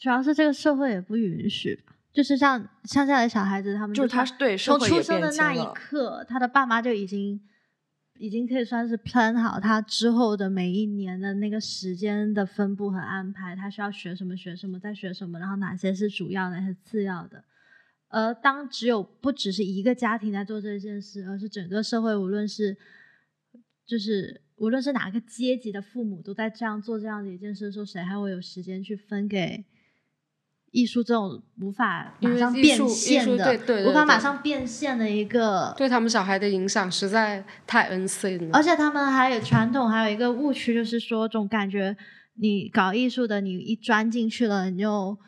[0.00, 7.40] 主要是这个社会也不允许，就是像像现在的小孩子，他们就是他对从出生的那一刻，他的爸妈就已经
[8.18, 17.44] 已经可以算是 plan 好他之后的每一年的那个时间的分布和安排，他需要学什么学什么，再学什么，然后哪些是主要，哪些次要的。
[18.08, 22.74] 而当只有不只是一个家庭在做这件事，而是整个社会，无论是
[23.86, 24.42] 就是。
[24.58, 29.66] 无论是哪个阶级的父母都在这样做这样的一件事的时候，谁还会有时间去分给
[30.70, 35.74] 艺术这种无法马上变现的、无法马上变现的一个？
[35.76, 38.48] 对他们小孩的影响实在太 N C 了。
[38.54, 41.94] 而且他们还有传统，还有一个误区，就是说，总感觉
[42.36, 45.18] 你搞艺术的，你一钻进去了，你就。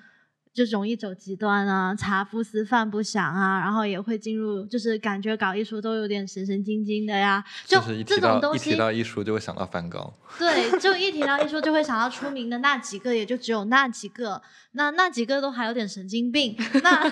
[0.52, 7.44] 就容易走极端啊，茶不思饭不想啊，然后也会进入，就是感觉搞艺术都有点神神经经的呀。
[7.64, 10.12] 就这种东西，一提到艺术就会想到梵高。
[10.38, 14.40] 对，就一提到艺术就会想到出名的那几个，也就只有那几个。
[14.72, 16.54] 那那几个都还有点神经病。
[16.82, 17.02] 那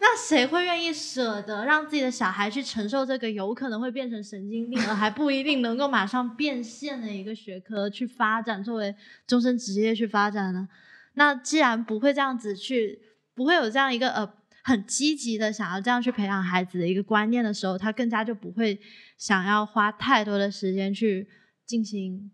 [0.00, 8.94] 那谁会愿意舍得让自己的小孩去承受这个有可能会变成神经病，而还不一定能够马上变现的一个学科去发展，作为
[9.26, 10.68] 终身职业去发展呢？
[11.14, 13.00] 那既然不会这样子去，
[13.34, 18.80] 不会有这样一个呃很积极的想要这样去培养孩子的一个观念的时候，他更加就不会
[19.18, 21.28] 想要花太多的时间去
[21.66, 22.30] 进行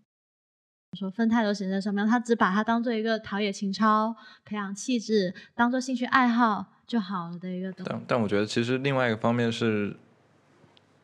[0.98, 4.14] 说分太多时间在上面，他只把它当做一个陶冶情操、
[4.44, 7.90] 培养气质、当做兴趣爱好就好了的一个东西。
[7.90, 9.96] 但但我觉得其实另外一个方面是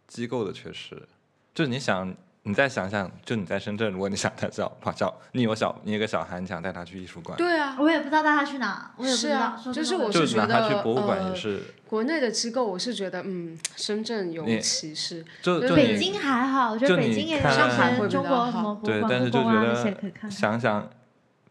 [0.07, 1.09] 机构的缺失，
[1.55, 2.17] 就是你想，
[2.49, 9.35] 你再想想，就你在深圳，如果你想带小小，你有小，你有个小孩，你想带他去艺术馆，对啊，我也不知道带他去哪，我也不知道。
[9.35, 20.31] 是啊说就是我是拿他去得博物馆也呃是，国内的机构，我是觉得，嗯，深圳有你歧视，就就北京还好，我觉得北京也上海中国什么博物对，馆、但是就觉得。
[20.31, 20.89] 想想，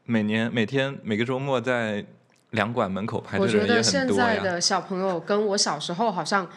[0.05, 2.05] 每年每天每个周末在
[2.51, 4.43] 两馆门口排我觉队的人也得现在很多呀。
[4.43, 6.47] 的小朋友跟我小时候好像，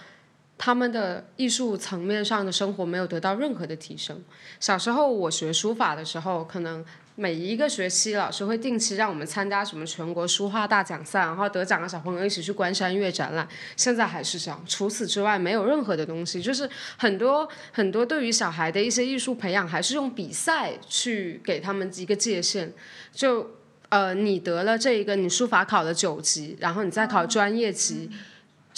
[0.59, 4.23] 他们的艺术层面上的生活没有得到任何的提升。
[4.61, 13.49] 小时候我学书法的时候，可能每一个学期老师会定期让我们参加什么全国书画大奖赛，然后得奖的小朋友一起去观山月展览。
[13.77, 22.73] 现在还是这样，除此之外没有任何的东西，就是很多很多对于小孩的一些艺术培养，还是用比赛去给他们一个界限，
[23.13, 23.53] 就。
[23.91, 28.11] 呃，你得了这一个，你书法考了九级，然后你再考专业级，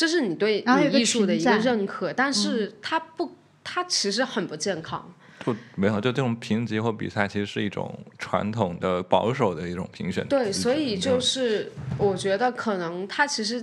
[0.01, 5.13] 这是你对你艺术的一个认可，但是它不，它其实很不健康。
[5.45, 10.27] 不没有，就这种评级或比赛，其实是一种传统的保守的一种评选。
[10.27, 13.63] 对，所以就是我觉得可能它其实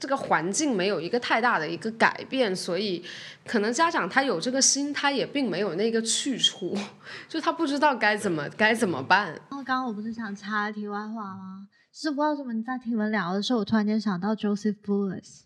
[0.00, 3.04] 这个环境没有一个太大的一个改变，所以
[3.46, 6.76] 可能家长他有这个心，他也并没有那个去处，
[7.30, 9.26] 就他不知道该怎么该怎么办。
[9.28, 11.68] 然后刚刚我不是想插题外话吗？
[11.92, 15.45] 是不知道为什么你在听你们聊的时候，我突然间想到 Joseph Beuys，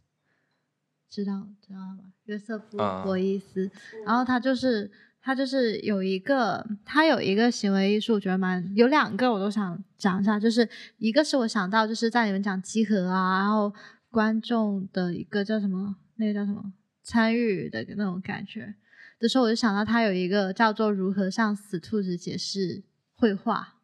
[1.10, 2.12] 知道知道吗？
[2.24, 3.68] 约瑟夫啊·博伊斯，
[4.06, 4.88] 然后他就是
[5.20, 10.68] 他就是有一个他有一个行为艺术，我觉得蛮有两个我都想讲一下，就是
[10.98, 13.74] 一个是我想到就是在你们讲集合啊，然后
[14.08, 18.74] 观众的一个叫什么那个叫什么参与的那种感觉。
[19.18, 23.74] 的时候，我就想到他有一个叫做如何向死兔子解释绘画，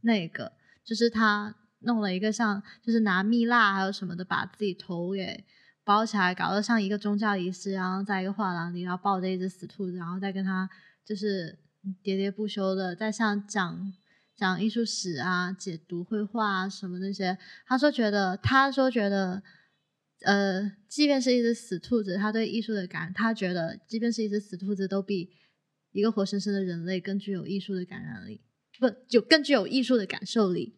[0.00, 0.52] 那个
[0.84, 5.44] 就是他弄了一个像就是拿蜜蜡还有什么的把自己头给
[5.86, 10.68] 包起来，搞得像一个宗教仪式，然后在一个画廊里，然后抱着一只死兔子，然后再跟他
[11.04, 11.56] 就是
[12.02, 13.92] 喋喋不休的在像讲
[14.34, 17.38] 讲艺术史啊、解读绘画啊什么那些。
[17.68, 19.40] 他说觉得，他说觉得，
[20.22, 25.30] 呃，即便是一只死兔子，他对艺术的感，他觉得即便是一只死兔子，都比
[25.92, 28.40] 一个活生生的人类更具有艺术的感染力，
[28.80, 30.74] 不就更具有艺术的感受力。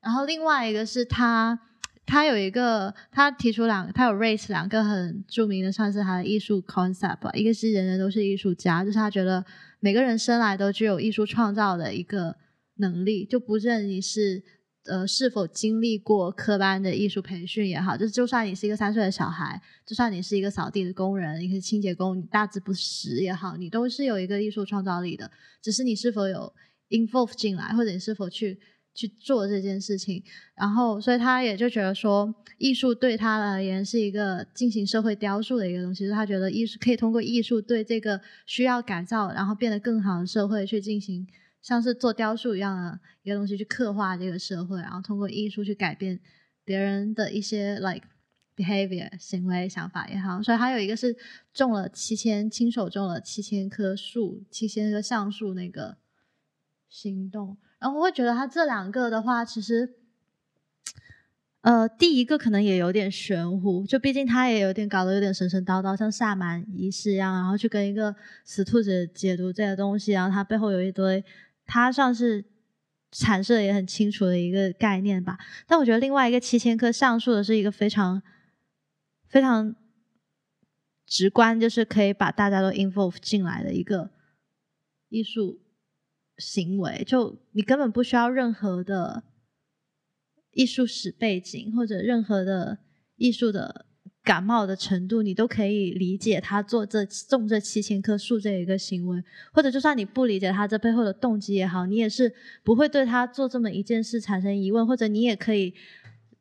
[0.00, 1.69] 然后另外一个是他，
[2.10, 7.30] 他有一个，他提出两，他有 raise 两个很著名的，算是他的艺术 concept 吧。
[7.34, 9.44] 一个是人人都是艺术家，就是他觉得
[9.78, 12.34] 每个人生来都具有艺术创造的一个
[12.78, 14.42] 能力，就不论你是
[14.86, 25.30] 呃是否经历过科班的艺术培训也好，就是就算你是一个三岁的小孩，就算你是一个扫地的工人，一个清洁工，你大字不识也好，你都是有一个艺术创造力的，
[25.62, 26.52] 只是你是否有
[26.88, 28.58] involve 进来，或者你是否去。
[28.92, 30.22] 去做这件事情，
[30.54, 41.26] 然后所以他也就觉得说，艺术对他而言是一个进行社会雕塑的一个东西，他觉得艺术可以通过艺术对这个需要改造，然后变得更好的社会去进行，
[41.62, 46.20] 像是做雕塑一样的一个东西去刻画这个社会，然后通过艺术去改变
[46.64, 48.02] 别人的一些 like
[48.56, 51.16] behavior 行为想法也好，所以还有一个是
[51.54, 55.96] 种了七千，亲手种了七千棵树，七千棵橡树那个
[56.88, 57.56] 行动。
[57.80, 59.94] 然后我会觉得他这两个的话，其实，
[61.62, 68.14] 呃，第一个可能也有点玄乎，就毕竟他也有点搞得有点神神叨叨，像萨满仪式一样，然后去跟一个
[68.44, 71.24] 死兔子解读这些东西，然后他背后有一堆，
[71.64, 72.44] 他像是
[73.10, 75.38] 阐释的也很清楚的一个概念吧。
[75.66, 78.22] 但我觉得另外一个七千棵橡树的是一个非常
[79.26, 79.74] 非常
[81.06, 84.10] 直观，就是可以把大家都 involve 进来的一个
[85.08, 85.60] 艺术。
[86.40, 89.22] 行为就你根本不需要任何的
[90.52, 92.78] 艺术史背景或者任何的
[93.16, 93.86] 艺术的
[94.22, 99.22] 感冒的程度，你都可以理解他做这种这七千棵树这一个行为，
[99.52, 102.32] 或者就算你不理解他这背后的动机也好，你也是
[102.62, 105.72] 不会对他做这么一件事产生疑问，或者你也可以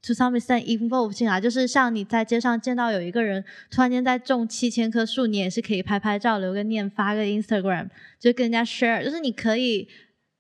[0.01, 7.89] to some extent involve 进来，就是像你在街上见到有一个人突然间在种七千棵树，你也是可以拍拍照留个念，发个 Instagram。
[8.19, 9.87] 就跟人家 share，就是你可以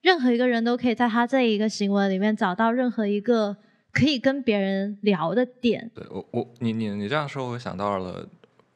[0.01, 3.57] 任何一个人都可以在他这一个行为里面找到任何一个
[3.91, 5.91] 可以跟别人聊的点。
[5.93, 8.27] 对我我你你你这样说，我想到了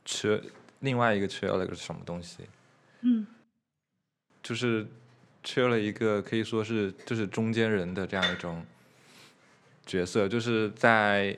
[0.06, 0.42] 缺
[0.80, 2.40] 另外一个缺了个什么东西，
[3.02, 3.26] 嗯，
[4.42, 4.86] 就是
[5.44, 8.64] 缺了一个可以说是就是中间人的这样一种
[9.86, 11.38] 角色，就是在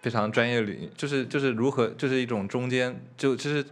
[0.00, 3.64] 非常专业领，就是就是如何，就是一种中间，就就是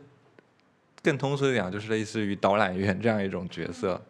[1.02, 4.02] 更通俗一点，就是类似于导览员这样一种角色。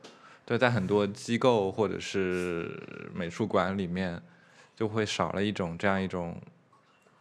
[0.45, 2.81] 对，在很多机构或者是
[3.15, 4.23] 美术馆里面，
[4.75, 6.41] 就会少了一种这样一种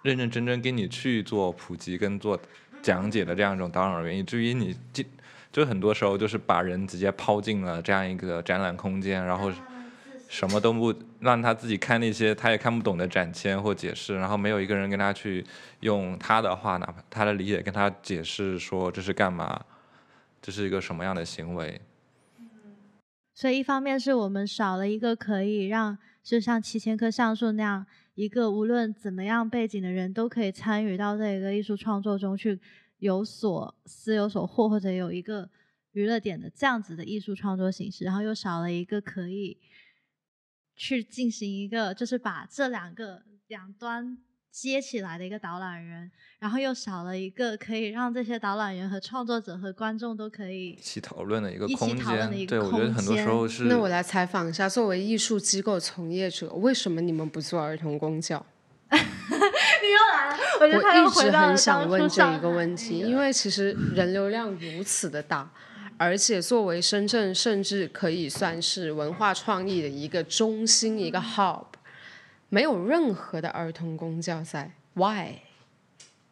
[0.03, 2.39] 认认真真给你去做普及跟做
[2.81, 5.03] 讲解的这样一种导览员，以至于你就
[5.51, 9.51] 就很多时候就是把人直接抛进了这样一个展览空间，然后
[10.37, 15.41] 什么都不让他自己看那些他也看不懂的展签或解释，然后没有一个人跟他去
[15.79, 19.63] 用他的话，哪怕他的理解跟他解释说这是干嘛，
[20.41, 21.79] 这是一个什么样的行为。
[23.33, 32.59] 所以一方面是我们少了一个可以让，就像七千棵橡树那样，一个无论怎么样背景的人都可以参与到这一个艺术创作中去，
[32.99, 35.49] 有所思有所获，或者有一个
[35.93, 39.57] 娱乐点的这样子的艺术创作形式，然后又少了一个可以
[40.75, 44.17] 去进行一个，就是把这两个两端。
[44.55, 46.09] 接起来的一个导览人，
[46.39, 52.47] 然后又少了一个可以让这些导览员和创作者和观众都可以一起讨论的一个空间。
[52.47, 53.65] 对，我觉得很多时候是。
[53.65, 58.45] 那我来采访一下，作为艺术机构从业者，为什么你们不做儿童公教？
[58.89, 58.95] 你
[59.91, 60.71] 又来了，我一
[61.21, 65.51] 直很想问这一个问题，因为其实人流量如此的大，
[65.97, 71.65] 而且作为深圳，甚至可以算是文化创意的一个中心，一个 hub。
[72.49, 75.39] 没有任何的儿童公交赛，Why？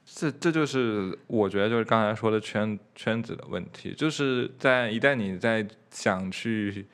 [0.05, 6.86] 这这就是我觉得就是刚才说的圈圈子的问题，就是在一旦你在想去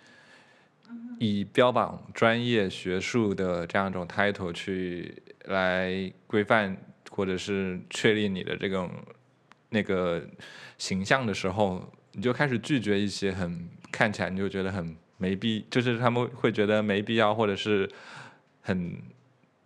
[1.19, 6.77] 以标榜专业学术的这样一种 title 去来规范
[7.11, 8.89] 或者是确立你的这种
[9.69, 10.23] 那个
[10.77, 17.89] 形象的时候，你就开始拒绝一些很看起来你就觉得很没必，就是他们会觉得没必要或者是。
[18.61, 19.01] 很，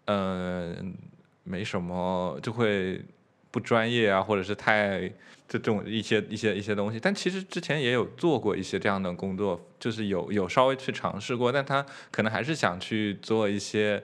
[0.06, 0.96] 嗯，
[1.44, 3.04] 没什么，就会
[3.52, 5.12] 不专业啊，或者是太
[5.46, 7.00] 这种一些一些一些东西。
[7.00, 14.02] 但其实之前也有做过一些这样的工作，就是有有稍微去尝试过，但他可能还是想去做一些，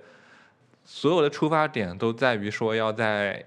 [0.83, 3.41] 所有的出发点都在于说要在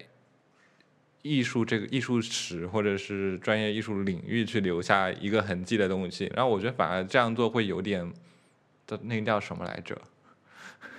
[1.23, 6.31] 艺术这个艺术史或者是专业艺术领域去留下一个痕迹的东西。
[6.35, 8.13] 然后我觉得反而这样做会有点，
[8.85, 9.99] 的那个叫什么来着？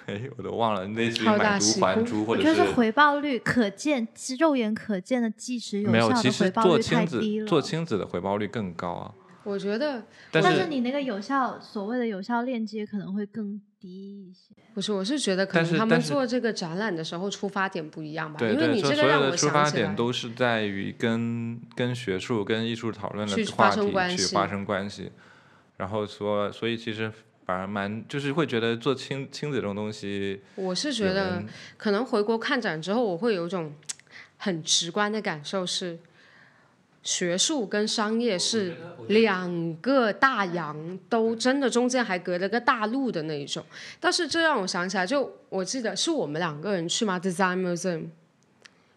[0.07, 4.07] 哎，我都忘了，类似于买椟还珠，或者是回报率可见、
[4.39, 7.47] 肉眼可见的即时有效的回报率太低了。
[7.47, 9.15] 做亲子的回报率更高啊！
[9.45, 14.55] 我觉得，但是你那个有效所谓的有效链接可能会更低一些。
[14.75, 18.41] 不是，我是觉得可能他们做这个展览的时候出发点不一样吧？
[18.49, 23.71] 因为你这个让我出发点都是在于跟跟学术、跟艺术讨论的话题去发
[24.49, 25.13] 生关系，
[25.77, 27.13] 然后说，所以其实。
[27.47, 31.45] 反而蛮就是会觉得做亲亲子这种东西，我是觉得
[31.77, 33.71] 可能回国看展之后，我会有一种
[34.39, 35.99] 很直观的感受是，
[37.05, 38.75] 学术跟商业是
[39.09, 43.65] 两个大洋，都真的中间还隔着个大陆的那一种。
[44.01, 48.07] 但是这让我想起来，就我记得是我们两个人去吗？Design Museum。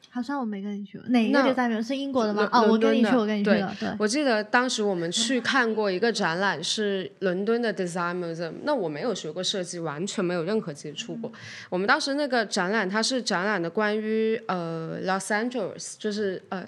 [0.09, 2.49] 好像我没跟你去，哪一个代表是英国的吗？
[2.51, 3.75] 哦，我跟你去，我跟你去了。
[3.79, 8.53] 对，我记得当时我们去看过一个展览，是伦敦的 Design Museum。
[8.63, 11.31] 那我没有学过设计，完全没有任何接触过。
[11.69, 16.65] 我们当时那个展览，它是展览的关于呃 Los Angeles，就是呃，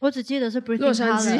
[0.00, 1.38] 我只记得是洛杉矶，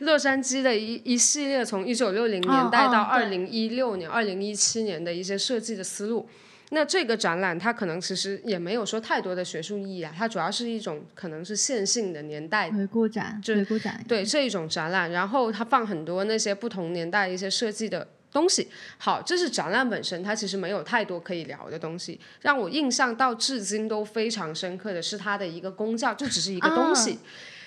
[0.00, 6.28] 洛杉矶的一一系列从一九六零年代到二零一六年、二零一七年的一些设计的思路。
[6.70, 18.68] 那这个展览它可能其实也没有说太多的学术意义啊，它主要是一种可能是线性的年代回顾展，回顾展，对这一种展览，然后它放很多那些不同年代一些设计的东西。
[18.96, 22.18] 好，这是展览本身，它其实没有太多可以聊的东西。
[22.42, 27.18] 让我印象到至今都非常深刻的是它的一个功效，就只是一个东西。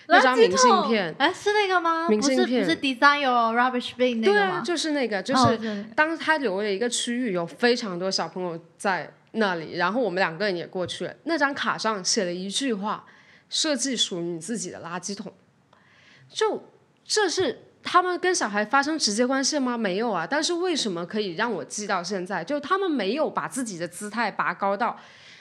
[0.07, 2.07] 那张明信片，哎，是那个吗？
[2.07, 4.61] 明信片不是 design your rubbish bin 那个吗？
[4.61, 11.13] 对，就是那个，就是当他留了一个区域，有非常多小朋友在那里，然后我们两个人也过去了。
[11.23, 13.05] 那张卡上写了一句话
[13.49, 15.33] ：“设计属于你自己的垃圾桶。”
[16.29, 16.71] 就
[17.03, 19.77] 这是他们跟小孩发生直接关系吗？
[19.77, 20.27] 没有啊。
[20.29, 22.43] 但是为什么可以让我记到现在？
[22.43, 24.97] 就他们没有把自己的姿态拔高到。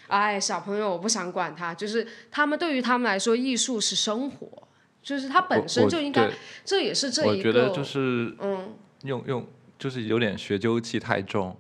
[0.09, 1.75] 哎，小朋友，我不想管他。
[1.75, 4.49] 就是他们对于他们来说，艺术是生活，
[5.03, 6.31] 就是他本身就应该，
[6.65, 7.49] 这也是这一个。
[7.49, 9.47] 我觉得就是嗯，用用
[9.79, 11.57] 就是有点学究气太重，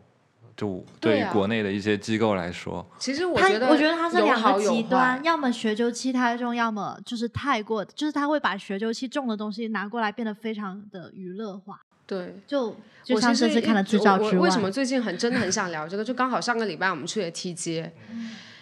[0.56, 2.86] 就对于国内的一些机构来说。
[2.98, 11.80] 其实我觉得，我觉得它是两个极端，要么学究气太重，要么就是太过，就是他会把学究气重的东西拿过来，变得非常的娱乐化。
[12.06, 16.04] 对，就就像这次看了制造之外，为什么最近很真的很想聊这个？
[16.04, 17.90] 就刚好上个礼拜我们去了 T 街，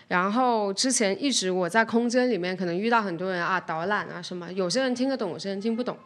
[0.08, 5.96] 然后之前一直我在空间里面可能遇到很多人啊导览啊什么，有些人听得懂，有些人听不懂。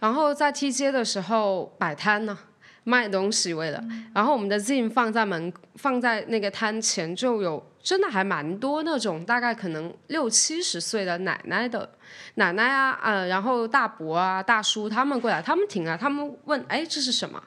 [0.00, 2.36] 然后在 T 街的时候摆摊呢，
[2.84, 11.88] 卖东西为了，然后我们的 Zin 放在门放在那个摊前，就有真的还蛮多那种大概可能六七十岁的奶奶的
[12.34, 17.40] 奶奶啊，呃，然后大伯啊、大叔他们过来，他们停了，他们问，哎，这是什么？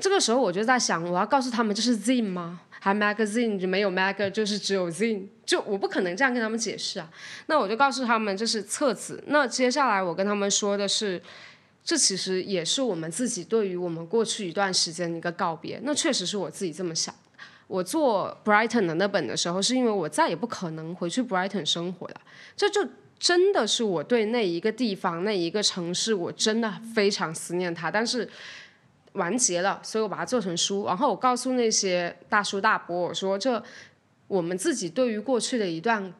[0.00, 2.60] 这个时候我就在想，我要告诉他们这是 Zin 吗？
[2.80, 7.08] 还 magazine 就没有 mag，就是只有 Zin，就我不可能这样跟他们解释啊。
[7.46, 9.22] 那我就告诉他们这是册子。
[9.28, 11.22] 那接下来我跟他们说的是。
[11.86, 15.80] 这其实也是我们自己对于我们过去一段时间的一个告别。
[15.84, 17.14] 那确实是我自己这么想。
[17.68, 22.20] 我做 Brighton 的那本的时候，是因为我再也不可能回去 Brighton 生活了。
[22.56, 22.84] 这就
[23.20, 27.88] 真的是我对那一个地方、那一个城市，我真的非常思念它。
[27.88, 28.28] 但是
[29.12, 30.86] 完结了，所以我把它做成书。
[30.86, 33.62] 然后我告诉那些大叔大伯，我说这
[34.26, 36.12] 我们自己对于过去的一段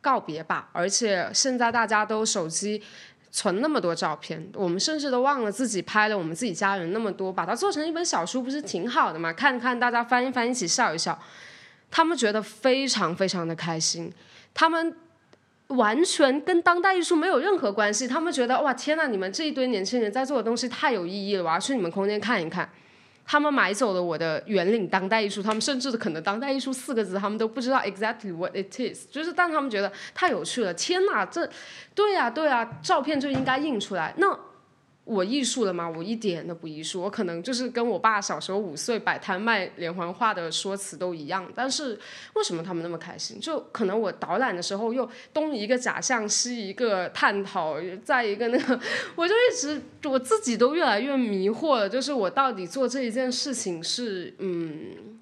[0.00, 0.68] 告别吧。
[0.72, 2.82] 而且现在大家都手机。
[3.34, 9.32] 存那么多照片，我们甚至都忘了自己拍了我们自己家人那么多，把它做成一本小书不是挺好的吗？
[9.32, 11.18] 看看大家翻一翻，一起笑一笑，
[11.90, 14.12] 他们觉得非常非常的开心，
[14.52, 14.94] 他们
[15.68, 22.68] 完全跟当代艺术没有任何关系，他们觉得哇天呐，你们这一堆年轻人在做的东西太有意义了，我要去你们空间看一看。
[23.24, 31.48] 他们买走了我的圆领当代艺术，他们甚至可能当代艺术四个字他们都不知道 exactly what it is，就是但他们觉得太有趣了，天呐，这，
[31.94, 34.38] 对呀对呀，照片就应该印出来，那。
[35.04, 35.88] 我艺术了吗？
[35.88, 41.50] 我一点都不艺术，我可能就是跟我爸小时候五岁摆摊卖连环画的说辞都一样。
[41.54, 41.98] 但是
[42.34, 43.40] 为什么他们那么开心？
[43.40, 48.80] 就可能我导览的时候又东一个假象，西一个探讨，再一个那个，
[49.16, 51.88] 我就一直我自己都越来越迷惑了。
[51.88, 55.18] 就是我到底做这一件事情是嗯。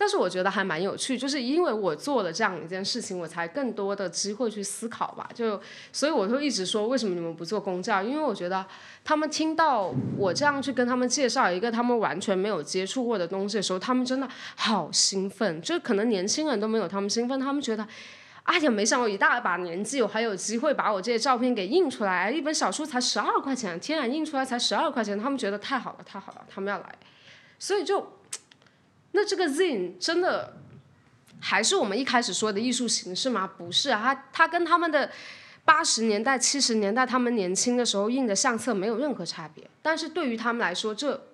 [0.00, 5.28] 但是我觉得还蛮有趣，就是因为我做了这样一件事情，我才更多的机会去思考吧。
[5.34, 5.60] 就
[5.92, 8.00] 所以我会一直说，为什么你们不做公教？
[8.00, 8.64] 因为我觉得
[9.04, 15.60] 他们听到我这样去跟他们介绍一个他们完全没有接触过的东西的时候，他们真的好兴奋。
[15.60, 17.84] 就可能年轻人都没有他们兴奋，他们觉得，
[18.44, 22.30] 哎呀，没想到一大把年纪，我还有机会把我这些照片给印出来。
[22.30, 26.94] 一本小书才十二块钱，天然印出来才十二块钱，他们觉得太好了，太好了，他们要来。
[27.58, 28.12] 所以就。
[29.12, 30.54] 那这个 Zin 真的
[31.40, 33.46] 还是我们一开始说的艺术形式吗？
[33.46, 35.10] 不是啊，它它跟他们的
[35.64, 39.68] 八十年代、七十年代他们年轻的时候印的相册没有任何差别。
[39.80, 41.28] 但是对于他们来说，这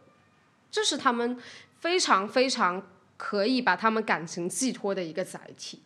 [0.70, 1.36] 这是他们
[1.80, 2.80] 非常非常
[3.16, 5.82] 可以把他们感情寄托的一个载体。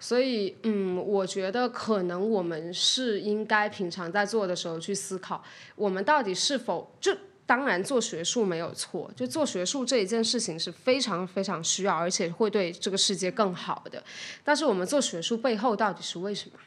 [0.00, 5.44] 所以，嗯，我觉得可能我们是应该平常在做的时候去思考，
[5.76, 7.14] 我们到底是否就。
[7.48, 14.04] 当然，做学术没有错，就做学术这一件事情是非常非常需要，而且会对这个世界更好的。
[14.44, 16.58] 但是，我们做学术背后到底是为什么？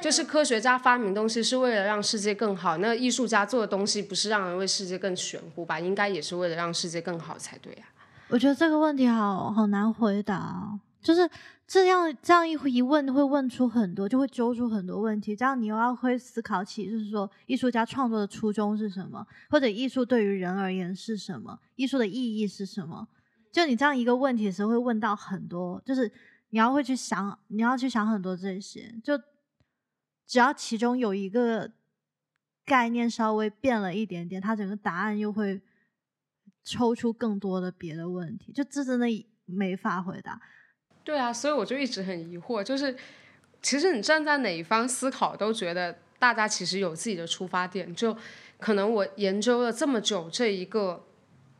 [0.00, 5.80] 就是科学家发明东西是为了让世界更好，那艺术家做的东西不是让人为世界更玄乎吧？
[5.80, 7.84] 应该也是为了让世界更好才对呀。
[8.28, 11.28] 我觉得这个问题好好难回答，就是。
[11.70, 15.36] 这样这样一一问会问出很多，就会揪出很多问题。
[15.36, 23.06] 这样你又要会思考起，就是说艺术家创作的初衷是什么，或者艺术对于人而言是什么，艺术的意义是什么？
[23.52, 26.10] 就你这样一个问题的时候，会问到很多，就是
[26.48, 28.92] 你要会去想，你要去想很多这些。
[29.04, 29.16] 就
[30.26, 31.70] 只要其中有一个
[32.64, 35.60] 概念稍微变了一点点，它整个答案又会
[36.64, 38.50] 抽出更多的别的问题。
[38.50, 39.06] 就这真的
[39.44, 40.42] 没法回答。
[41.10, 42.94] 对啊，所以我就一直很疑惑，就是
[43.60, 47.92] 其实你站在哪一方思考，都觉得大家其实有自己的出发点。
[47.96, 48.16] 就
[48.60, 51.04] 可能我研究了这么久，这一个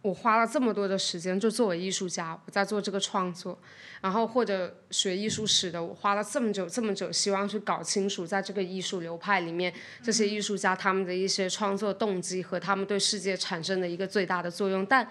[0.03, 3.59] 我花了这么多的时间，就作为艺术家，我在做这个创作，
[4.01, 15.09] 然后或者学艺术史的，我花了这么久这么久，希望去搞清楚在这个艺术流派里面，这些艺术家他们的一些创作动机和他们对世界产生的一个最大的作用，但。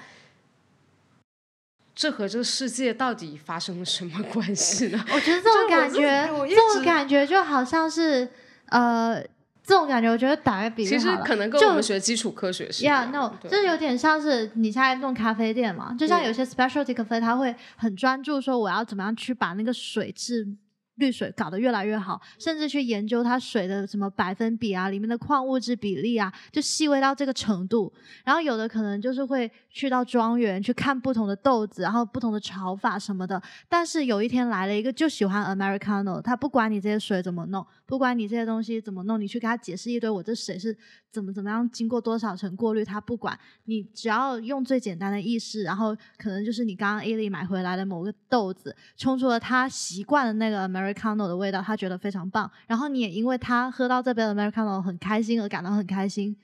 [2.00, 5.06] 这和这个世界到底发生了什么 关系呢？
[5.14, 8.26] 我觉得这种感觉，这种感觉就好像是，
[8.68, 9.22] 呃，
[9.62, 12.86] 这种感觉，我觉得打个比喻其实可能跟我们学基础科学是。
[12.86, 20.48] Yeah，no，就是有点像是你现在弄咖啡店嘛，就像有些 specialty 咖啡，他会很专注说我要怎么样去把那个水质。
[20.96, 27.94] 滤水搞得越来越好，甚至去研究它水的什么百分比啊，里面的矿物质比例啊，就细微到这个程度。
[28.26, 33.42] 然后有的可能就是会去到庄园去看不同的豆子，然后不同的炒法什么的。
[33.68, 40.76] 但是有一天来了一个就喜欢 Americano，他不管你这些水怎么弄，不管你这些东西怎么弄，你去给他解释一堆，我这水是
[41.12, 52.50] 怎么怎么样经过多少层过滤，他不管你只要用最简单的意式，然后可能就是你刚刚 A 莉买回来的某个豆子冲出了他习惯的那个 Americano 的味道，他觉得非常棒。
[52.68, 56.36] 然后你也因为他喝到这杯 Americano 很开心而感到很开心。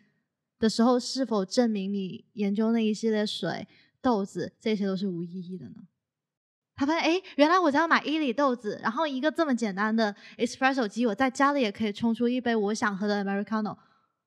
[0.59, 3.67] 的时候，是否证明你研究那一系列水
[4.01, 5.75] 豆子这些都是无意义的呢？
[6.75, 13.77] 他发现，哎，原来我只要买伊犁豆子，然后一个这么简单的 espresso 机，我在家里也可以冲出一杯我想喝的 Americano，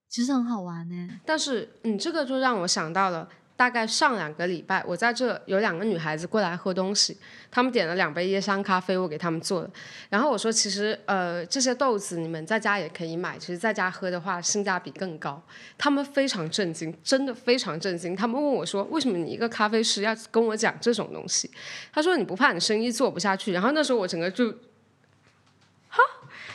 [0.09, 1.21] 其实很好玩呢。
[1.27, 3.29] 但是，你，这个就让我想到了。
[3.59, 7.17] 大概上两个礼拜，我在这有两个女孩子过来喝东西，
[7.51, 9.71] 她们点了两杯椰香咖啡，我给她们做的。
[10.09, 15.43] 然后我说，其实呃这些豆子你们在家也可以买，其实在家喝的话性价比更高。
[15.77, 18.15] 她们非常震惊，真的非常震惊。
[18.15, 21.51] 她们问我说，为什么你一个咖啡师要跟我讲这种东西？
[21.93, 23.51] 她说你不怕你生意做不下去？
[23.51, 24.55] 然后那时候我整个就。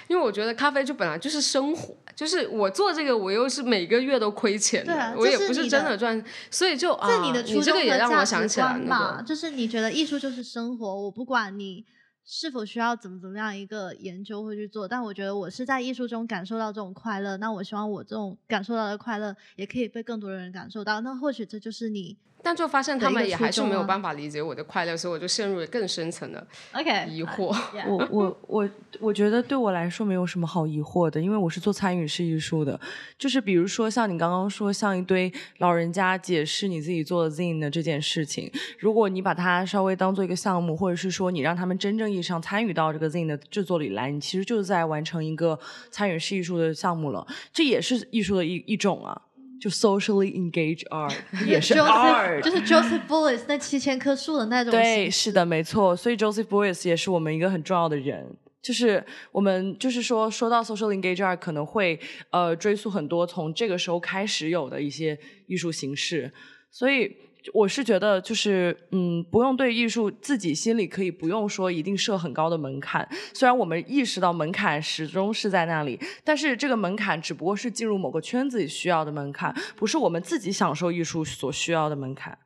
[0.08, 11.86] 因为我觉得咖啡就本来就是生活，就是我做这个，我又是每个月都亏钱的，我也不是真的赚，所以就啊，你这个也让我想起来嘛，就是你觉得艺术就是生活，我不管你
[12.26, 22.18] 是否需要怎么怎么样一个研究会去做，但我觉得我是在艺术中感受到这种快乐，那我希望我这种感受到的快乐也可以被更多的人感受到，那或许这就是你。
[22.44, 27.56] 但就发现他们也还是没有办法理解我的快乐，所以我就陷入了更深层的 OK 疑惑。
[27.88, 28.70] 我我我
[29.00, 32.78] 我觉得对我来说没有什么好疑惑的，因为我是做参与式艺术的。
[33.18, 45.58] 就是比如说像你刚刚说，像一堆老人家解释你自己做的 zine 的这件事情，如果你把它稍微当做一个项目，或者是说你让他们真正意义上参与到这个 zine 的制作里来，你其实就是在完成一个
[45.90, 47.26] 参与式艺术的项目了。
[47.54, 49.22] 这也是艺术的一一种啊。
[49.64, 51.16] 就 socially engage art
[51.48, 54.72] 也是 art，就是 Joseph Beuys 那七千棵树的那种。
[54.72, 55.96] 对，是的，没错。
[55.96, 58.36] 所以 Joseph Beuys 也是我们一个很重要的人。
[58.62, 59.02] 就是
[59.32, 61.98] 我们就是说，说到 social engage art，可能会
[62.32, 66.34] 呃追溯很多从这个时候开始有的一些艺术形式。
[66.70, 67.16] 所以。
[67.54, 73.08] 我是觉得，就是嗯，不用对艺术自己心里可以不用说一定设很高的门槛。
[73.34, 82.38] 虽然我们意识到门槛始终是在那里，但是这个门槛只不过是进入某个圈子里需要的门槛，不是我们自己享受艺术所需要的门槛。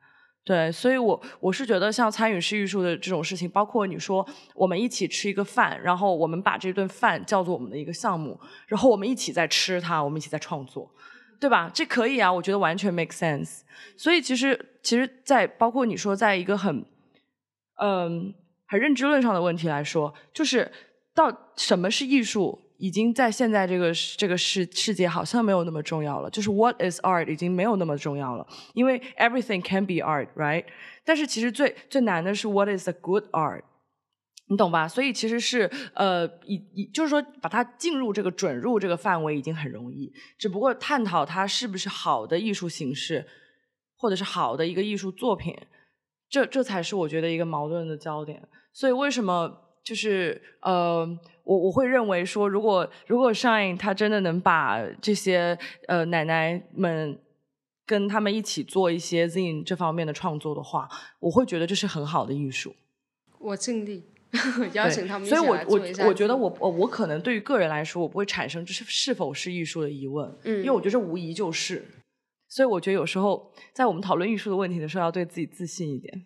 [0.44, 10.90] 对，所以我我是觉得，像参与式艺术的这种事情，包括你说我们一起吃一个饭，然后我们把这顿饭叫做我们的一个项目，然后我们一起在吃它，我们一起在创作。
[11.40, 11.70] 对吧？
[11.72, 13.60] 这可以啊，我觉得完全 make sense。
[13.96, 16.84] 所以其实，其实，在包括你说，在一个很，
[17.80, 18.34] 嗯，
[18.66, 20.70] 很认知论上的问题来说，就是
[21.14, 26.28] 到什么是艺术，已经在现在这个这个世世界好像没有那么重要了。
[26.30, 30.64] 就是 what is art 已经没有那么重要了，因为 everything can be art，right？
[31.04, 33.62] 但是其实最最难的是 what is a good art。
[34.50, 34.88] 你懂吧？
[34.88, 43.26] 所以其实是呃，以以就是说，把它进入这个准入这个范围已经很容易，只不过探讨它是不是好的艺术形式，
[43.96, 45.54] 或者是好的一个艺术作品，
[46.30, 48.48] 这这才是我觉得一个矛盾的焦点。
[48.72, 51.06] 所以为什么就是呃，
[51.44, 57.20] 我我会认为说，如果如果 Shine 他真的能把这些呃奶奶们
[57.84, 60.88] 跟他们一起做一些 Zine 这方面的创作的话，
[61.20, 62.74] 我会觉得这是很好的艺术。
[63.38, 64.04] 我尽力。
[64.74, 71.84] 邀请他们，所以我我我觉得我我我可能对于个人来说，我不会产生就是是否是艺术的疑问，嗯，因为我觉得无疑就是。
[72.50, 76.24] 所以我觉得有时候在我们讨论艺术的问题的时候，要对自己自信一点，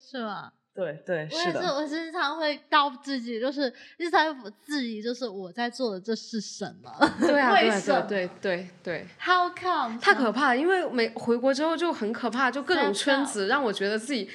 [0.00, 0.52] 是吗？
[0.74, 1.74] 对对，是的。
[1.74, 4.34] 我经常会告自己，就是日常
[4.64, 6.90] 质疑，就是我在做的这是什么？
[7.20, 9.06] 对啊，对对对对对。
[9.20, 9.98] How come？
[9.98, 14.30] 太可怕了，因为没回国之后就很可怕，就各种圈子让我觉得自己。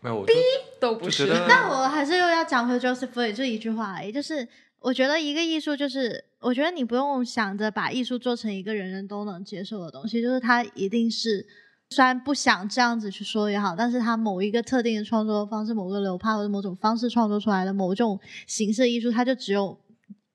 [0.00, 0.32] 没有，逼
[0.80, 1.26] 都不是。
[1.48, 4.46] 但我还是又要讲回 Joseph Lee 这一句话，也就是
[4.80, 11.46] 我觉得一个艺术就是，我觉得你不用想着把艺术做成一个人人都能接受的东西，就是它一定是
[11.90, 19.78] 虽然不想这样子去说也好，但是他某一个特定的创作方式、某个流派或者某种方式创作出来的某种形式艺术，它就只有。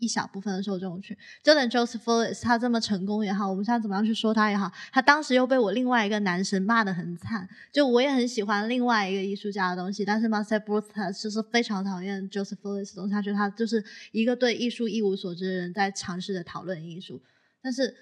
[0.04, 7.48] 一小部分的受众群，就等 Joseph Beuys 他这么成功也好，我们现在怎么样去说他也好，他当时又被我另外一个男神骂的很惨。
[7.72, 17.22] 就我也很喜欢另外一个艺术家的东西，但是 Marcel b r u t 他就是非常讨厌 Joseph Beuys 东西，他觉得他就是一个对艺术一无所知的人在尝试着讨论艺术。
[17.62, 17.96] 但是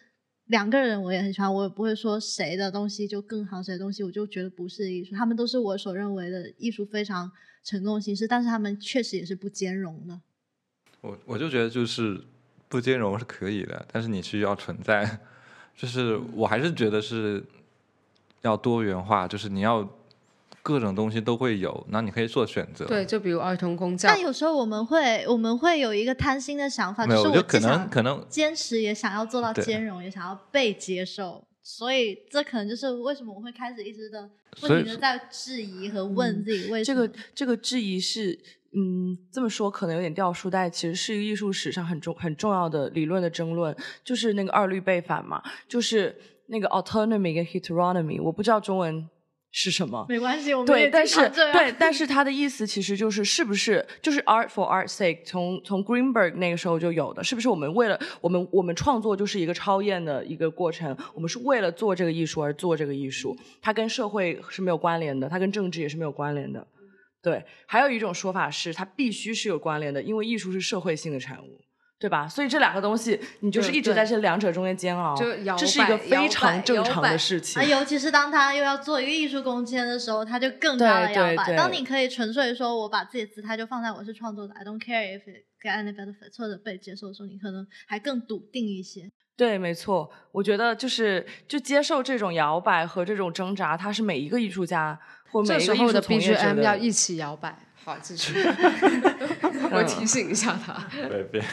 [0.45, 5.15] 两个人我也很喜欢，我也不会说谁的东西就更好，谁的东西我就觉得不是艺术。
[5.15, 7.31] 他们都是我所认为的艺术非常
[7.63, 10.19] 成功形式，但是他们确实也是不兼容的。
[11.01, 12.19] 我我就觉得就是
[12.69, 15.19] 不兼容是可以的，但是你需要存在，
[15.75, 17.43] 就是我还是觉得是
[18.41, 19.87] 要多元化，就是你要
[20.63, 22.85] 各种东西都会有，那你可以做选择。
[22.85, 31.43] 对，就比如儿童公教但，有时候我们会我们会有一个贪心的想法，就是我就可能可能坚持，也想要做到兼容，也想要被接受。
[31.63, 37.07] 所以这可能就是为什么我会开始一直的不停的在质疑和问自己为什么。
[37.07, 38.37] 这个这个质疑是，
[38.73, 46.15] 嗯，这么说可能有点掉书袋，其实是一个艺术史上很重很重要的理论的争论，就是那个二律背反嘛，就是
[46.47, 49.07] 那个 autonomy 跟 heteronomy，我不知道中文
[49.51, 50.05] 是什么。
[50.07, 66.65] 没关系，我们对，也但是对，但是他的意思其实就是是不是就是 art for art's sake，从从 Greenberg 那个时候就有的，是不是我们为了我们我们创作就是一个超验的一个过程，我们是为了做这个艺术而做这个艺术，它跟社会是没有关联的，它跟政治也是没有关联的。
[67.21, 71.59] 对，还有一种说法是它必须是有关联的，因为艺术是社会性的产物。
[72.01, 72.27] 对吧？
[72.27, 77.63] 所以这两个东西，你就是一直在这两者中间煎熬，就摇这是一个非常正常的事情啊，。
[77.63, 81.45] 尤其是当他又要做一个艺术空间的时候，他就更加的摇摆。
[81.45, 89.11] 对对当你可以纯粹说我把自己的姿态就放在我是创作者，I don't care if it get any benefits 或者被接受的时候，你可能还更笃定一些。
[89.37, 94.99] 对，没错，我觉得就是就接受这种摇摆和这种挣扎，它是每一个艺术家
[95.31, 97.57] 或每一个艺时候的术从业者 BGM 要一起摇摆。
[97.83, 98.33] 好，继续。
[99.71, 100.85] 我提醒一下他。
[101.07, 101.43] 对别。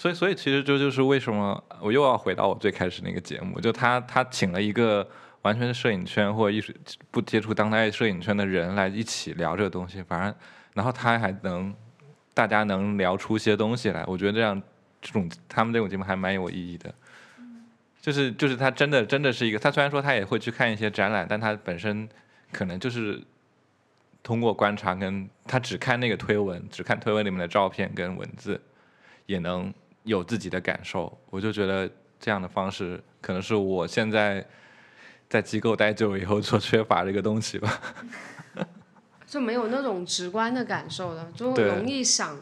[0.00, 5.06] 所以，所以其实这就是为什么我又要回到我最开始那个节目，就他他请了一个
[5.42, 6.72] 完全是摄影圈或者艺术
[7.10, 10.34] 不接触当代摄影圈的人来一起聊这个东西，反而
[10.72, 11.74] 然后他还能
[12.32, 14.62] 大家能聊出些东西来，我觉得这样
[15.02, 16.94] 这种他们这种节目还蛮有意义的。
[18.00, 22.08] 就是就是他真的真的是一个，他虽然说他也会去看一些展览，但他本身
[22.50, 23.22] 可能就是
[24.22, 28.58] 通过观察跟他只看那个推文，只看推文里面的照片跟文字，
[29.26, 29.70] 也能
[30.10, 31.16] 有自己的感受。
[31.30, 31.88] 我就觉得
[32.18, 34.44] 这样的方式可能是我现在
[35.28, 37.80] 在机构待久了以后所缺乏的一个东西吧。
[39.26, 42.36] 就没有那种直观的感受了，就容易想。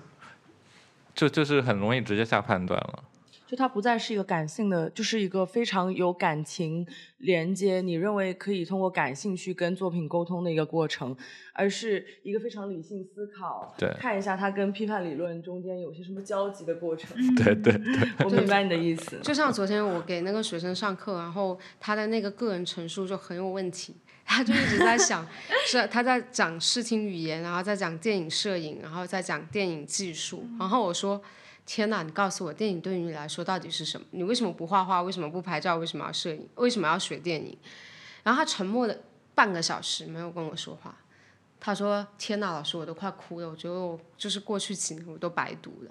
[1.15, 3.05] 就就是很容易直接下判断了。
[3.49, 6.87] 就它不再是一个感性的，就是一个非常有感情
[7.17, 11.17] 连接，你认为可以通过感性去跟作品沟通的一个过程，
[11.55, 17.17] 而是一个非常理性思考，对看一下它跟批判理论中间有些什么交集的过程。
[17.37, 19.19] 对对对，我明白你的意思。
[19.23, 23.97] 就像昨天我给那个学生上课，然后他的那个个人陈述就很有问题，
[24.27, 25.27] 他就一直在想，
[25.67, 31.19] 是他在讲视听语言，然后再讲电影摄影，然后再讲电影技术，然后我说。
[31.69, 32.03] 天哪！
[32.03, 34.07] 你告诉我，电影对于你来说到底是什么？
[34.13, 35.03] 你为什么不画画？
[35.03, 35.77] 为什么不拍照？
[35.77, 36.49] 为什么要摄影？
[36.55, 37.55] 为什么要学电影？
[38.23, 38.97] 然后他沉默了
[39.35, 40.97] 半个小时，没有跟我说话。
[41.61, 43.51] 他说：“天哪，老师，我都快哭了。
[43.51, 45.91] 我觉得我就是过去几年我都白读了。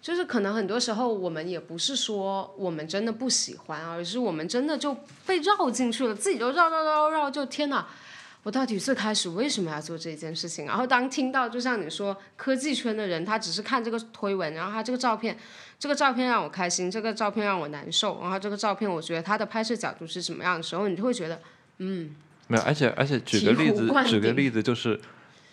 [0.00, 4.96] 就是可能很多时候我们也不是说我们真的不喜欢，而是我们真的就
[5.26, 7.88] 被绕进去了，自己就绕绕绕绕，就天哪！
[8.42, 10.66] 我到底最开始为什么要做这件事情？
[10.66, 15.38] 然后当听到，就像你说，科技圈的人他只是看这个推文，然后他这个照片，
[15.78, 21.40] 这个照片让我开心，这个照片让我难受，然后这个照片我觉得他的拍摄角度是什么样的时候，你就会觉得，
[21.78, 22.14] 嗯，
[22.48, 25.00] 没有，而且而且举个例子举个例子就是，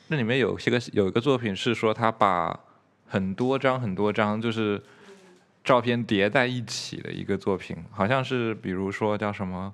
[0.07, 2.59] 那里面有些个有一个作品是说他把
[3.07, 4.81] 很多张很多张就是
[5.63, 9.71] 照片叠在一起的一个作品，好像是比如说叫什么，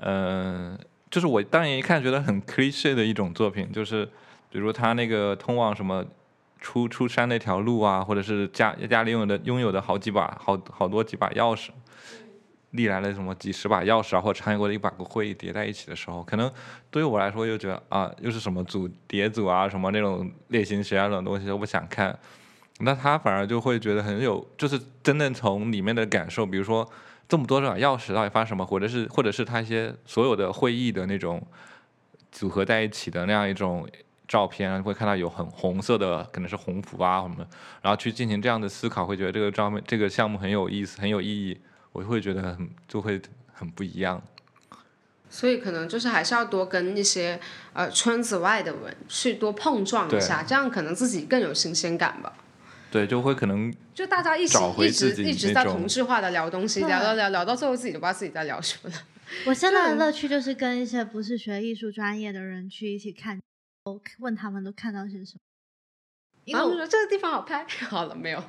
[0.00, 0.78] 嗯、
[1.12, 4.08] 就是我当年一看觉得很 cliche 的一种作品，就是
[4.50, 6.02] 比如他那个通往什么
[6.58, 11.68] 出出山那条路啊，或者是家家里拥有的拥有的好几把好好多几把钥匙，
[12.70, 16.50] 历来的什么几十把钥匙啊，或者参与过的一百个会议叠在一起的时候，可能
[16.90, 22.18] 对于我来说又觉得啊，又是什么组叠组啊，什么那种类型学啊这种东西都不想看。
[22.78, 26.88] 那他反而就会觉得很有，就是真正从里面的感受，比如说
[27.28, 31.42] 这么多把钥匙到底发生什么，或者是或者是他一些所有的会议的那种
[32.30, 33.88] 组合在一起的那样一种
[34.28, 37.46] 照片，会看到有很红色的，可能是红符啊什么，
[37.82, 41.58] 然后去进行这样的思考，会觉得这个照片这个项目很有意思，很有意义，
[41.92, 43.20] 我会觉得很就会
[43.52, 44.22] 很不一样。
[45.28, 47.40] 所以可能就是还是要多跟一些
[47.72, 52.34] 呃圈子外的人去多碰撞一下，这样可能自己更有新鲜感吧。
[52.92, 58.96] 对，就会可能就大家一起找回一直自己一直在同质化的聊东西，聊聊聊聊到最后自己都不知道自己在聊什么了。
[59.46, 63.40] 我现在的乐趣就是跟一些不是学艺术专业的人去一起看，
[64.18, 65.40] 问他们都看到些什么。
[66.44, 68.44] 因为我然后就说这个地方好拍， 好了没有？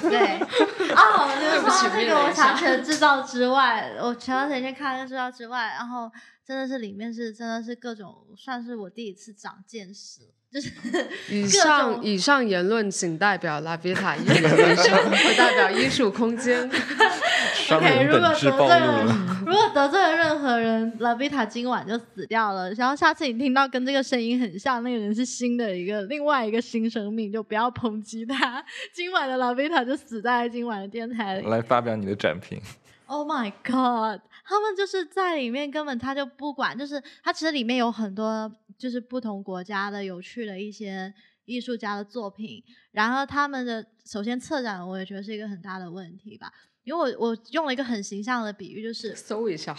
[0.00, 6.10] 对，哦，就是对不起说到这个，我想起了制造之外，我前段时间看了制造之外，然后
[6.44, 10.22] 真的是里面是真的是各种，算是我第一次长见识，
[10.54, 10.70] 就是
[11.28, 16.62] 以上以上言论仅代表拉比塔艺人立场，不代表艺术空间。
[17.72, 19.04] OK，如果得罪了。
[19.04, 22.72] 了， 如果得罪了任何人，拉比塔今晚就死掉了。
[22.74, 28.64] 然后下次你听到跟这个声音很像，那个人是新的一个另外一个新生命，就不要抨击他。
[28.94, 31.48] 今晚的拉比塔就死在今晚的电台里。
[31.48, 32.60] 来发表你的展评。
[33.06, 34.20] Oh my god！
[34.46, 41.12] 他们就是在里面根本他就不管，就是他其实里面有很多就是不同国家的有趣的一些
[41.44, 42.62] 艺术家的作品，
[42.92, 46.52] 然后他们的首先策展我也觉得是一个很大的问题吧，
[46.84, 49.76] 因为我我用了一个很形象的比喻，就是搜一下，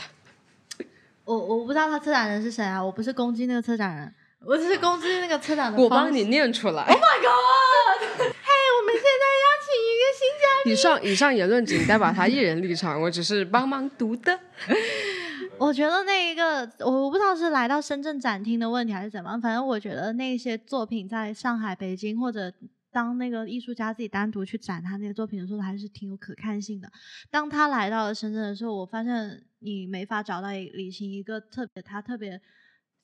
[1.25, 4.13] 我我不知道他策展人是谁啊，我不是攻击那个策展人，
[4.45, 5.89] 我只是攻击那个策展的我。
[5.89, 6.83] 帮你念出来。
[6.83, 8.01] Oh my god！
[8.19, 10.73] 嘿、我们现在邀请一个新嘉宾。
[10.73, 14.39] 以上以上言论仅代表他一人立场，我只是帮忙读的。
[15.57, 22.51] 我觉得那一个，我不知道是来到深圳展厅的问题还是怎么，反正我觉得那些作品在上海、北京或者
[22.91, 26.91] 当那个艺术家自己单独去展他那些作品的时候，还是挺有可看性的。
[27.31, 32.39] 当他来到了深圳的时候，我发现你没法找到一李行一个特别他特别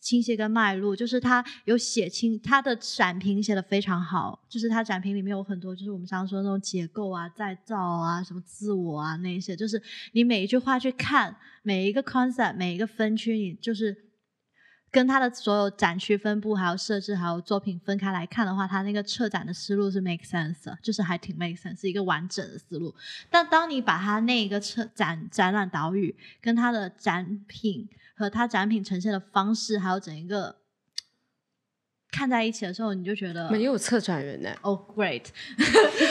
[0.02, 9.82] 清晰跟脉络，就是他有写清他的展评写的非常好，就是他展评里面有很多就是我们常说那种结构啊、再造啊、什么自我啊那些，就是
[10.12, 14.12] 你每一句话去看每一个 concept 每一个分区，你就是。
[14.94, 22.94] 跟他的所有展区分布、还有设置、还有作品分开来看的话，他那个策展的思路是 make sense，就是还挺 make sense，是一个完整的思路。
[23.30, 27.88] 但当你把他那个策展展览岛屿跟他的展品
[28.22, 30.58] 和他展品呈现的方式，还有整一个
[32.12, 35.24] 看在一起的时候，你就觉得没有策展人呢， 哦、great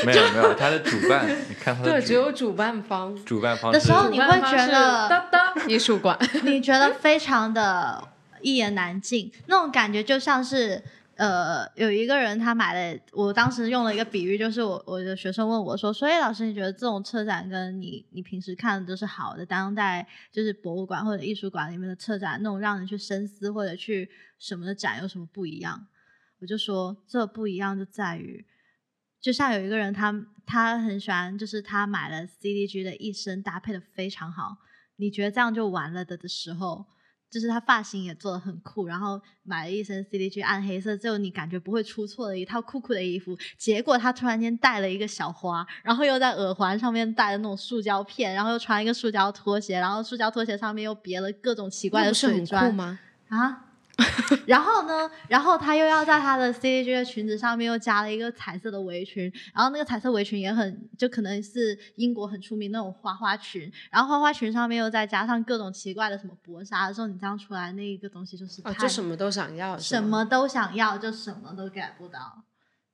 [0.05, 3.17] 没有没有，他的主办，你看他的对，主只有主办方。
[3.25, 8.09] 主办方的时候，你会觉得当当艺术馆，你觉得非常的
[8.41, 10.83] 一言难尽，那种感觉就像是。
[11.21, 24.09] 呃，有一个人他买了，我当时用了一个比喻，就是我我的学生问我说：“所以老师，你觉得这种策展跟你你平时看的都是好的当代就是博物馆或者艺术馆里面的策展那种让人去深思或者去
[24.39, 25.89] 什么的展有什么不一样？”
[26.41, 28.47] 我就说这不一样就在于，
[29.21, 34.57] 就像有一个人他他很喜欢，就是他买了 CDG 的一身搭配的非常好，
[34.97, 36.87] 你觉得这样就完了的的时候，
[37.31, 52.99] 就是他发型也做的很酷，然后买了一身 CDG 暗黑色，就你感觉不会出错的一套酷酷的衣服，结果他突然间戴了一个小花，然后又在耳环上面戴了那种塑胶片，然后又穿一个塑胶拖鞋，然后塑胶拖鞋上面又别了各种奇怪的水砖吗？
[53.29, 53.67] 啊。
[54.47, 72.45] 然后呢，然后他又要在他的 C A G 的裙子上面又加了一个彩色的围裙，然后那个彩色围裙也很，就可能是英国很出名那种花花裙，然后花花裙上面又再加上各种奇怪的什么薄纱的时候，你这样出来那一个东西就是哦，就什么都想要，什么都想要，就什么都 get 不到。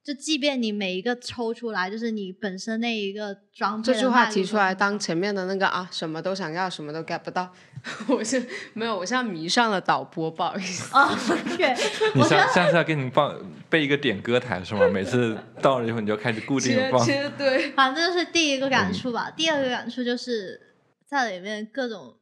[0.07, 7.53] 就即便你每一个抽出来，就是你本身那一个装备这句话提出来，当前面的那个啊，什么都想要，什么都 get 不到。
[8.07, 8.41] 我是
[8.71, 10.95] 没有，我现在迷上了导播，不好意思。
[10.95, 11.09] 哦，
[11.57, 11.75] 对，
[12.15, 13.37] 你下下次要给你放
[13.69, 14.87] 备一个点歌台是吗？
[14.87, 17.05] 每次到了以后你就开始固定放。
[17.05, 19.29] 切对，反正就是第一个感触吧。
[19.35, 20.73] 第二个感触就是
[21.05, 22.15] 在里面各种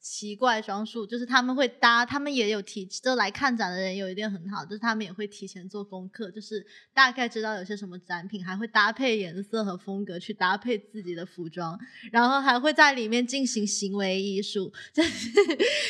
[0.00, 11.78] 奇怪装束，就是他们会搭，他们也有提，就来看展的人有一点很好，就是他们也会提前做功课，就是大概知道有些什么展品，还会搭配颜色和风格去搭配自己的服装，
[12.10, 15.28] 然后还会在里面进行行为艺术，就是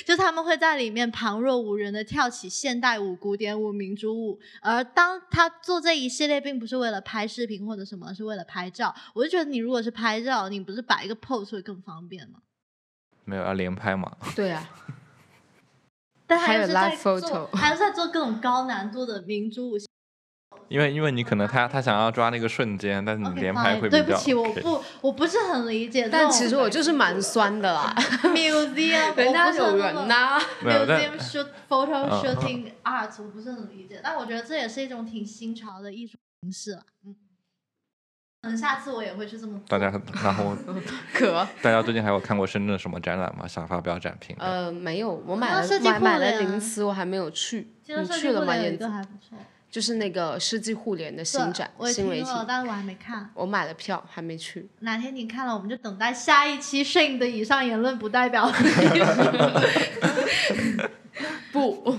[0.04, 8.92] 就他们会在里面旁若无人的跳起现代舞、古典舞、民族舞，而当他做这一系列，并不是为了拍视频或者什么，是为了拍照。
[9.14, 12.40] 我就觉得你如果是拍照，你不是摆一个 pose 会更方便吗？
[13.24, 14.10] 没有要连拍嘛？
[14.34, 14.68] 对啊，
[16.26, 19.78] 但还有在做 photo 还是在做各种高难度的民族舞。
[20.68, 26.08] 因为因为你可能他他想要抓那个瞬间，但是你连拍会比较对不起，我不我不是很理解。
[26.08, 27.92] 但其实我就是蛮酸的啦。
[28.32, 36.82] museum， 人家有人呐、museum shoot photo 嗯 shooting art，我不是很理解，但我觉得这也是一种挺新潮的艺术形式了。
[37.04, 37.16] 嗯，
[38.42, 39.62] 可能下次我也会去这么做。
[39.68, 39.92] 大家
[40.24, 40.56] 然后
[41.12, 43.46] 可大家最近还有看过深圳什么展览吗？
[43.46, 44.34] 想发表展评？
[44.38, 47.68] 呃没有，我买了那设计买买了零食，我还没有去。
[47.86, 48.54] 你去了吗？
[48.54, 49.36] 还不错，
[49.70, 53.28] 就是那个世纪互联的新展我也新媒体，听了，但是我还没看。
[53.34, 54.66] 我买了票还没去。
[54.78, 58.50] 哪天你看了，我们就等待下一期 Shane 的以上言论不代表
[61.52, 61.94] 不，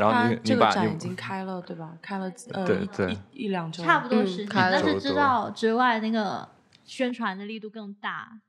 [0.00, 1.92] 然后它你你把这个展已经开了，对吧？
[2.00, 6.48] 开了呃一对对一一两周，差不多嗯时间，但是知道之外那个
[6.84, 8.40] 宣传的力度更大。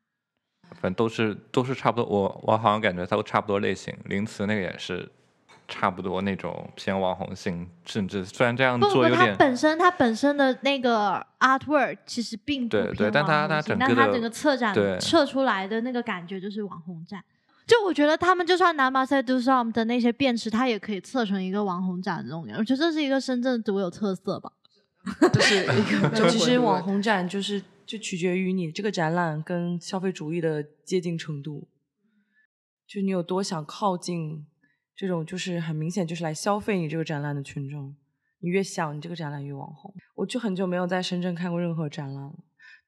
[0.76, 2.06] 反正都是都是差不多。
[2.06, 3.93] 我我好像感觉它都差不多类型。
[4.06, 5.12] 林慈那个也是
[5.68, 17.22] 差不多那种偏网红性，甚至虽然这样不不，它做有点本身它本身的那个 artwork 其实并不对对但它它网红性整个的但它整个策展对测出来的那个感觉就是网红展。
[17.68, 22.41] 就我觉得他们就算拿马赛杜尚的那些便池，它也可以测成一个网红展这种。
[22.57, 24.51] 我觉得这是一个深圳独有特色吧。
[25.34, 26.84] 就是一个其实网。
[26.84, 31.68] 红展就是就取决于你这个展览跟消费主义的接近程度，
[32.86, 34.45] 就你有多想靠近
[34.95, 37.95] 这种就是很明显就是来消费你这个展览的群众，
[38.41, 39.91] 你越想你这个展览越网红。
[40.16, 42.36] 我就很久没有在深圳看过任何展览了，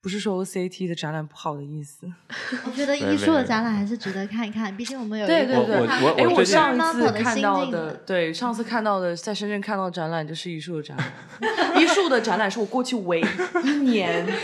[0.04, 2.12] 不是说 OCAT 的展览不好的意思。
[2.68, 13.26] 我觉得艺术的展览还是值得看一看，毕竟我们有对对对，哎，我上一次看到的，对，上次看到的在深圳看到的展览就是艺术的展览，艺术的展览是我过去唯一
[13.66, 14.28] 一年。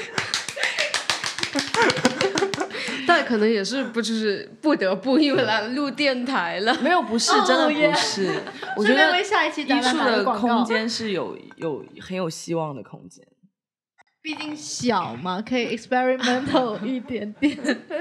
[3.05, 6.73] 但可能也是不就是不得不因为来录电台了。
[6.79, 8.29] 没有，不是，真的不是。
[8.77, 13.25] 我觉得为下一期艺术的空间是有有很有希望的空间。
[14.21, 17.57] 毕竟小嘛，可以 experimental 一点点。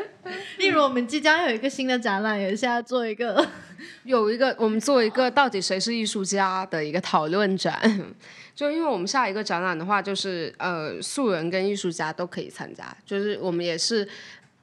[0.58, 3.46] 例如，我们即将有一个新的展览，也是要做一个
[4.04, 7.80] 有一个我们做一个到底谁是艺术家的一个讨论展，
[8.54, 14.08] 就因为我们下一个展览的话，就是呃素人跟艺术家都可以参加，就是我们也是。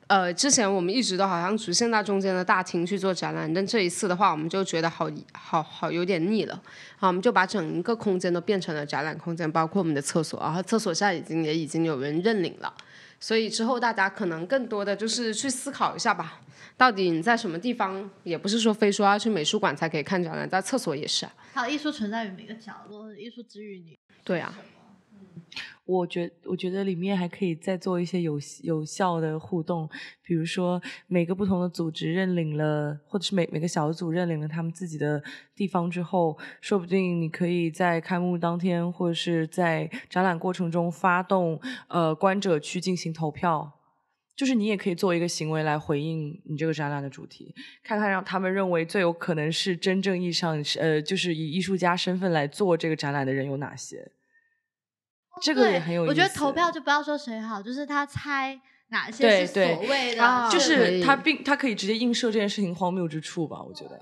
[0.08, 6.53] 呃，之前我们一直都好像局限在中间的大厅去做展览，但这一次的话，我们就觉得好好好有点腻了，
[6.99, 12.72] 啊，我们就把整个空间都变成了展览空间，包括我们的厕所，然后厕所现在已经也已经有人认领了，
[13.20, 16.39] 所以之后大家可能更多的就是去思考一下吧，
[16.78, 21.34] 到底你在什么地方，也不是说非说要去美术馆才可以看展览，在厕所也是啊。
[21.56, 23.97] 好艺术存在于每个角落，艺术之于你。
[24.24, 24.53] 对啊，
[25.86, 29.88] 我觉我觉得里面还可以再做一些有有效的互动，
[30.23, 35.23] 比如说每个不同的组织认领了，或者是每每个小组认领了他们自己的
[35.55, 43.71] 地方之后，说不定你可以在开幕当天或者是在展览过程中发动呃观者去进行投票。
[44.36, 54.11] 就是你也可以做一个行为来回应你这个展览的主题，看看让他们认为最有可能是真正意义上呃，就是以艺术家身份来做这个展览的人有哪些。
[55.41, 56.09] 这个也很有意思。
[56.09, 58.59] 我觉得投票就不要说谁好，就是他猜
[58.89, 63.99] 哪些是所谓的，啊就是他并他可以直接映射这件事情荒谬之处吧，我觉得。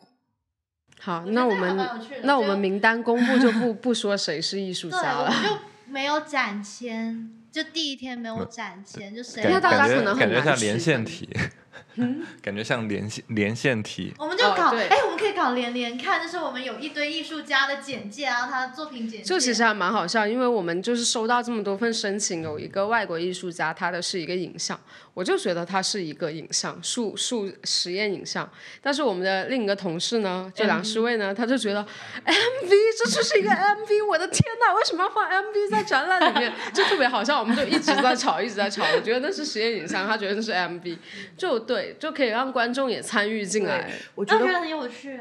[0.99, 1.77] 好，那我们
[2.23, 5.25] 那我们名单公布就不不说谁是艺术，家了。
[5.25, 11.29] 我 就没有展签，就第一天没有展签，就谁因为大家感觉可能很难感觉像连线题，
[12.41, 14.13] 感觉像连线连线题。
[14.17, 19.25] 我们就搞，哎、我们可以搞连连看，就是我们有一堆艺术家的简介，啊他的作品简介。
[19.25, 24.79] 就其实还蛮好笑，因为我们就是收到这么多份申请，有一个外国艺术家，他的是一个影像，
[25.13, 28.49] 我就觉得他是一个影像，数数实验影像。
[28.81, 31.81] 但是我们的另一个同事呢，就梁诗蔚呢，他就觉得
[32.25, 36.51] MV 这就是一个 MV，我的天呐，为什么要放 MV 在展览里面？
[36.73, 38.83] 就特别好笑，我们就一直在吵，一直在吵。
[38.95, 40.97] 我觉得那是实验影像，他觉得那是 MV，
[41.37, 43.89] 就对，就可以让观众也参与进来。
[44.15, 44.45] 我觉得。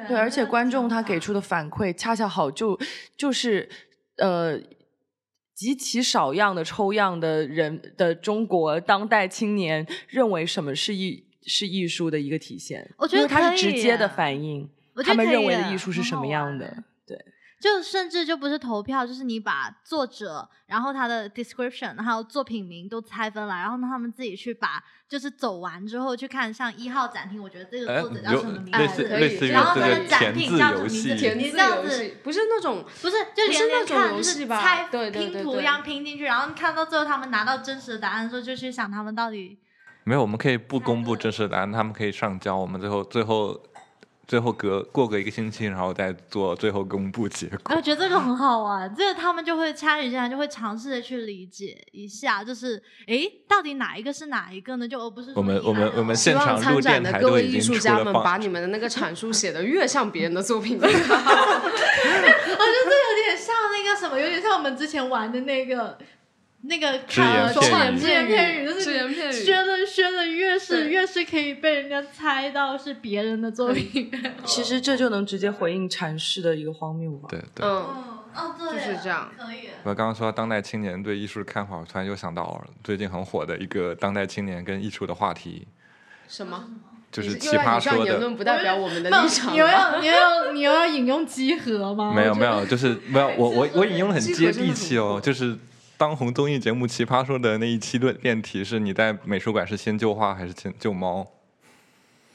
[0.07, 2.78] 对，而且观众他给出的反馈恰恰好就
[3.16, 3.68] 就是
[4.16, 4.61] 呃。
[5.55, 14.68] 极其少样的抽样的人的中国当代青年认为什么是艺是艺术的一个体现，我觉得因为它是直接的反应，
[15.05, 16.82] 他们认为的艺术是什么样的。
[17.62, 29.04] 对，就甚至就不是投票，就是你把作者，然后他的 description，还有作品名都拆分了，然后他们自己去把，就是走完之后去看，像一号展厅，我觉得这个哎作者叫什么名类字？
[29.08, 31.34] 可以然后这个他的展品叫什么名字？
[31.36, 39.58] 你这样子不是那种不是，就连连那种看，就是游戏吧猜对对对对拼图一样拼进去，然后看到最后他们拿到真实的答案的时候，就去想他们到底
[40.04, 43.56] 没有，我们可以不公布真实答案，他们可以上交，我们最后最后
[44.27, 47.77] 最后隔过个一个星期，然后再做最后公布结果。
[47.77, 54.87] 我觉得这个很好玩，这个他们就会参与进来，就会尝试的去理解一下，就是诶，到底哪一个是哪一个呢？
[54.89, 60.89] 就而不是说我们我们我们希望现场录参展的电台都各位艺术家们，把你们的那个阐述写得越像别人的作品越好。
[60.93, 65.99] 我觉得这有点像那个什么，有点像我们之前玩的那个
[66.64, 74.10] 那个只言看片说语只言片语，就是只言片语学的学的越是越是可以被人家猜到是别人的作品。
[74.44, 77.28] 其实这就能直接回应阐释的一个荒谬吧。
[77.28, 77.66] 对对。
[77.66, 77.86] 嗯，
[78.34, 79.68] 嗯，哦，对，就是这样可以。
[79.82, 85.66] 我刚刚说到当代青年对艺术的看法，我突然又想到了最近很火的一个当代青年跟艺术的话题，
[86.28, 86.64] 什么？
[87.10, 88.10] 就是奇葩说的。
[88.10, 89.66] 言论不代表我们的立场你又。
[89.66, 92.14] 要你又要你又要引用集合吗？
[92.14, 95.58] 没有没有，就是没有我我我引用的很接地气哦，就是
[96.03, 101.24] 当红综艺节目《奇葩说》的那一期论辩题是你在美术馆是先救画还是先救猫？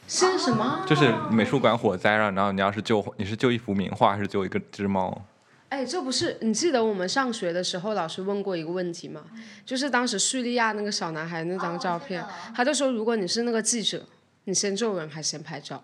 [0.08, 0.86] 先什么？
[0.88, 5.22] 就是美术馆火灾了，然后你要是救你是救一幅名画，还是救一个只猫？
[5.68, 9.24] 哎，这不是你记得我们上学的时候老师问过一个问题吗？
[9.66, 12.24] 就是当时叙利亚那个小男孩那张照片，
[12.56, 14.02] 他就说如果你是那个记者，
[14.48, 15.84] 你先皱纹还是先拍照？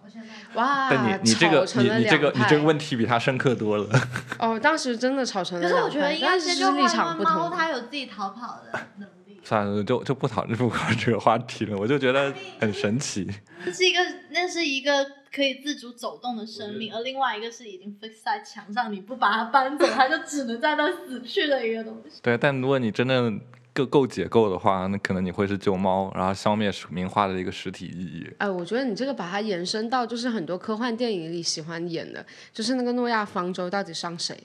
[0.53, 3.89] 哇，但你你这个你你这个你这个问题比他深刻多了。
[4.39, 7.51] 哦，当时真的吵成了可是我觉得应该是立场不同。
[7.51, 9.41] 他有自己逃跑的能力。
[9.43, 11.77] 算了，就就不讨论不这个话题了。
[11.77, 13.29] 我就觉得很神奇。
[13.65, 13.99] 这是一个，
[14.31, 15.05] 那是一个
[15.35, 22.21] 可以自主走动的生命，而另外一个是已经 fix 在墙上，你不把它搬走，它就只能在那死去的一个东西。
[22.21, 23.29] 对，但如果你真的
[23.73, 28.31] 够够解构的话，那可能你会是救猫，然后消灭名画的一个实体意义。
[28.37, 34.37] 哎，我觉得你这个把它延伸到就是很多科幻电影里喜欢演的，就是那个诺亚方舟到底上谁，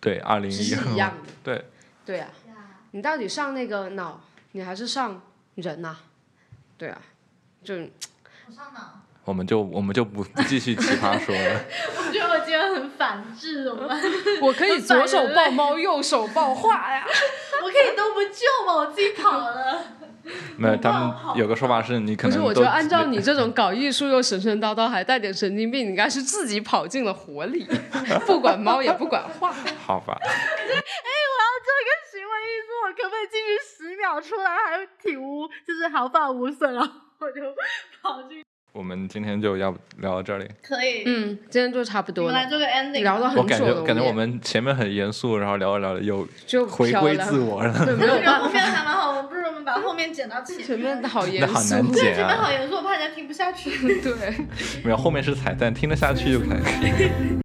[0.00, 1.32] 对，二零是一是一样的。
[1.44, 1.64] 对，
[2.06, 2.30] 对啊，
[2.92, 4.20] 你到底上那个脑，
[4.52, 5.20] 你还是上
[5.56, 5.96] 人呐、
[6.78, 7.02] 对啊，
[7.62, 8.97] 就我上脑。
[9.28, 11.60] 我们就我们就不不继续奇葩说了。
[11.98, 13.86] 我觉得我今天很反智，我们
[14.40, 17.04] 我可以左手抱猫，右手抱画呀。
[17.62, 18.74] 我可以都不救吗？
[18.74, 19.82] 我自己跑了。
[20.56, 27.66] 没有，他们有个说法是你可能不是，我觉得按照你这种搞艺术又神神叨叨，还带点神经病，你应该是自己跑进了火里，
[28.24, 29.52] 不管猫也不管画。
[29.52, 37.42] 好吧，哎，我要做一个行为艺术，我可不可以进去十秒出来还体无就是毫发无损，然后我就
[38.00, 38.42] 跑进。
[38.72, 40.46] 我们今天就要聊到这里。
[40.62, 43.02] 可以，嗯，今天就差不多了，我们来做个 ending。
[43.02, 47.84] 聊到很我感久了，也觉感觉我们前面很严肃，然后聊着聊着又就回归自我了。
[47.84, 52.52] 对，没有我觉得后，面还蛮好，我们不如我们把后面剪到前前面好严肃，剪前面好啊！
[52.52, 53.70] 严肃，我怕人家听不下去。
[54.00, 54.12] 对。
[54.84, 57.10] 没有，后面是彩蛋，听得下去就可以。